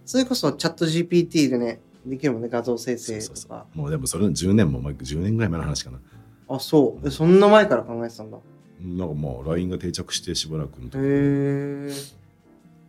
[0.04, 3.66] それこそチャット GPT でね、できるもんね、画像生成そうそうとか。
[3.72, 6.00] もうでもそれの10年も前、10年ぐらい前の話かな。
[6.48, 7.06] あ、そう。
[7.06, 8.38] えそんな前から考えてたんだ。
[8.80, 12.22] なんかもう LINE が定着してしばらくの時へえ。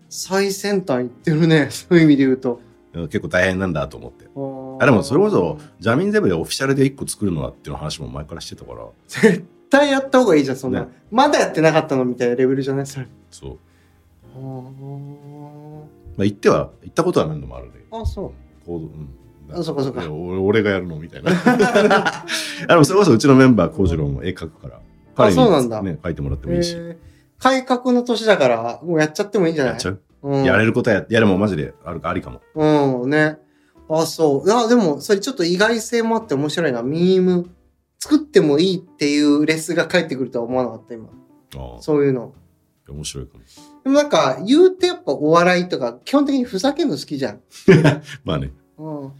[0.10, 1.68] 最先端行ってるね。
[1.70, 2.60] そういう意味で言うと。
[2.94, 4.26] 結構大変なんだと思って。
[4.26, 4.30] あ
[4.84, 10.82] あでもそれこそ、ジャミンゼブでオフィシャルで1個作るのはっていう話も前からしてたから、絶対やった方がいいじゃん、そんな。
[10.82, 13.08] ねまだやってなかったのみたいなレベルじゃないそれ。
[13.32, 13.58] そう。
[14.36, 14.40] あ
[16.18, 17.74] まあ、行っては、行ったことは何度もあるね。
[17.92, 18.66] あ、そう。
[18.66, 19.10] コード、うん。
[19.52, 21.32] あそうかそうかいや俺俺がやるのみたいな。
[21.36, 22.26] あ
[22.68, 24.80] でもそれこそうちのメンバー、コウジロウも絵描くから、
[25.16, 26.76] 彼にそうなんだね、描いてもらってもいいし。
[26.78, 26.98] えー
[27.40, 29.74] 改革の年だから、もうやっちゃってもいいんじゃない？
[29.74, 32.40] やっちゃう、うん、やれることはや、いやでもマジであるありかも。
[33.04, 33.38] うん、ね。
[33.90, 34.48] あ、そう。
[34.48, 36.82] いや、でも、それちょっと意外性もあって面白いな。
[36.82, 37.50] ミーム。
[38.00, 41.08] 作ってもいいっていうレスが返ってくるとは思わなかった、今。
[41.56, 42.34] ああ、そういうの。
[42.90, 43.44] 面白いかも。
[43.84, 47.42] でもなんか、言うてやっぱお笑いとか、基本的にふざけるの好きじゃん。
[48.26, 48.52] まあね。
[48.78, 49.12] うん。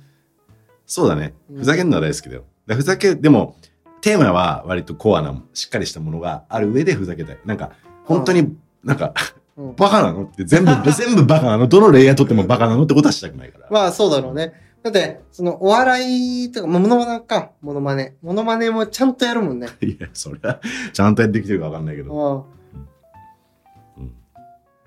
[0.86, 1.34] そうだね。
[1.50, 2.44] うんふざけるのは大好きだよ。
[2.68, 3.56] だふざけ、でも、
[4.02, 7.40] テーマは割とコアな、しっかりしたものがある上でふざけたい。
[7.46, 7.72] なんか、
[8.04, 13.68] 本当に、なんか、うんバカなのって全部、 全部バカなのどのレイヤーとってもバカなのってことはしたくないから。
[13.70, 14.54] まあ、そうだろうね。
[14.82, 18.16] だって、その、お笑いとか、モノマネか、モノマネ。
[18.22, 19.68] モノマネもちゃんとやるもんね。
[19.82, 20.60] いや、それは、
[20.92, 22.36] ちゃんとやってきてるかわかんないけうど。
[22.36, 22.46] ん。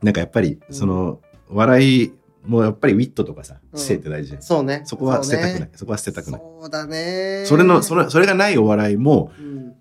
[0.03, 2.13] なんかやっぱり、うんその、笑い
[2.45, 4.43] もやっぱりウィットとかさ、うん知性って大事じゃん。
[4.43, 4.83] そうね。
[4.85, 5.71] そこは捨てたくない。
[5.75, 6.41] そこは捨てたくない。
[6.41, 7.45] そうだね。
[7.47, 9.75] それの、それ、それがないお笑いも、うん。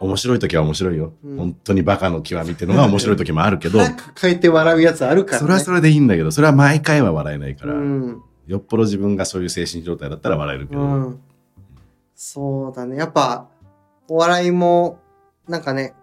[0.00, 1.12] 面白い時は面白いよ。
[1.24, 5.40] うん本当にバカの極みっていうのが面白い時もあるけど、早く変えて笑うやつあるからね。
[5.40, 8.22] それはそれでいいんだけど、それは毎回は笑えないから、うん。
[8.46, 11.20] よっぽど自分がそういう精神状態だったら笑えるけど、うん。
[12.14, 12.96] そうだね。
[12.96, 13.48] やっぱ、
[14.08, 15.00] お笑いも、
[15.48, 15.94] なんかね、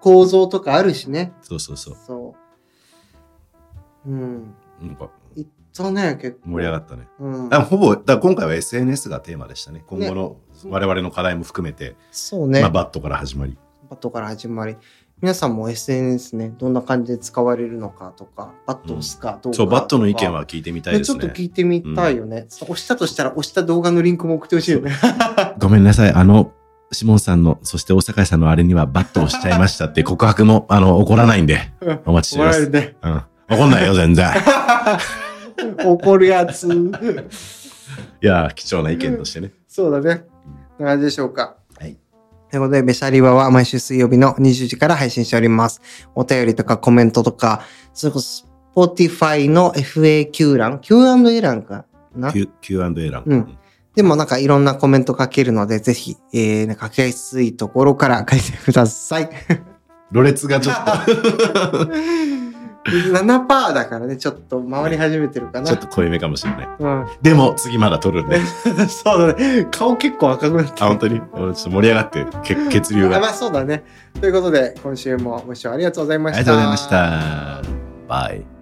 [0.00, 1.32] 構造とかあるしね。
[1.42, 1.96] そうそうそう。
[2.06, 2.34] そ
[4.04, 4.10] う。
[4.10, 4.54] うん。
[4.82, 5.10] なんか
[5.72, 6.50] たね、結構。
[6.50, 7.08] 盛り上がったね。
[7.20, 9.84] うんほぼ、だ今回は SNS がテーマでしたね。
[9.86, 12.60] 今後の我々の課題も含めて、そうね。
[12.60, 13.56] まあ、バットから始まり。
[13.88, 14.76] バットから始まり。
[15.20, 21.20] 皆さんも SNS ね、どんな感じで使われるのかとか、バッド押すかどうかとか、そう、バッドの意見は聞いてみたいね、ですね。
[21.20, 22.46] ちょっと聞いてみたいよね。
[22.48, 24.92] 押したとしたら押した動画のリンクも送ってほしいよね。
[25.58, 26.12] ごめんなさい。
[26.12, 26.52] あの、
[26.92, 31.72] シモンさんの、そして大阪さんのあれにはバッドをしちゃいましたって告白も、あの、怒らないんで、
[32.06, 32.66] お待ちしてます。
[32.66, 32.96] もらえるね。
[33.02, 33.22] うん。
[33.56, 34.28] 怒んないよ、全然。
[35.84, 36.68] 怒るやつ。
[38.22, 39.52] いやー、貴重な意見としてね。
[39.66, 40.24] そうだね。
[40.78, 41.56] な感じでしょうか。
[41.78, 41.96] はい。
[42.50, 45.80] ということで、ベシャリバは毎週水曜日の20時から配信しております。
[46.14, 51.84] お便りとかコメントとか、それこそ Spotify の FAQ 欄、Q&A 欄か
[52.14, 53.22] な？Q- Q&A 欄。
[53.26, 53.58] うん
[53.94, 59.28] でもなんかいろんなコメント書けるので、ぜひ、えー、書きやすいところから書いてください。
[60.12, 60.76] ろれつがちょっ
[62.88, 65.66] 7%だからね、ちょっと回り始めてるかと、な。
[65.66, 66.68] ちょっと濃いめかもしれない。
[66.78, 67.06] うん。
[67.22, 68.40] でも、次まだ撮るんで。
[68.88, 69.66] そうだね。
[69.70, 71.20] 顔結構赤くなってあ、本当に？
[71.32, 73.16] 俺ちょっと盛り上がって、け 血流が。
[73.18, 73.84] あまあそうだね。
[74.20, 76.38] ということで、今週もご視聴ありがとうございました。
[76.38, 77.62] ありがとうございました。
[78.08, 78.57] バイ。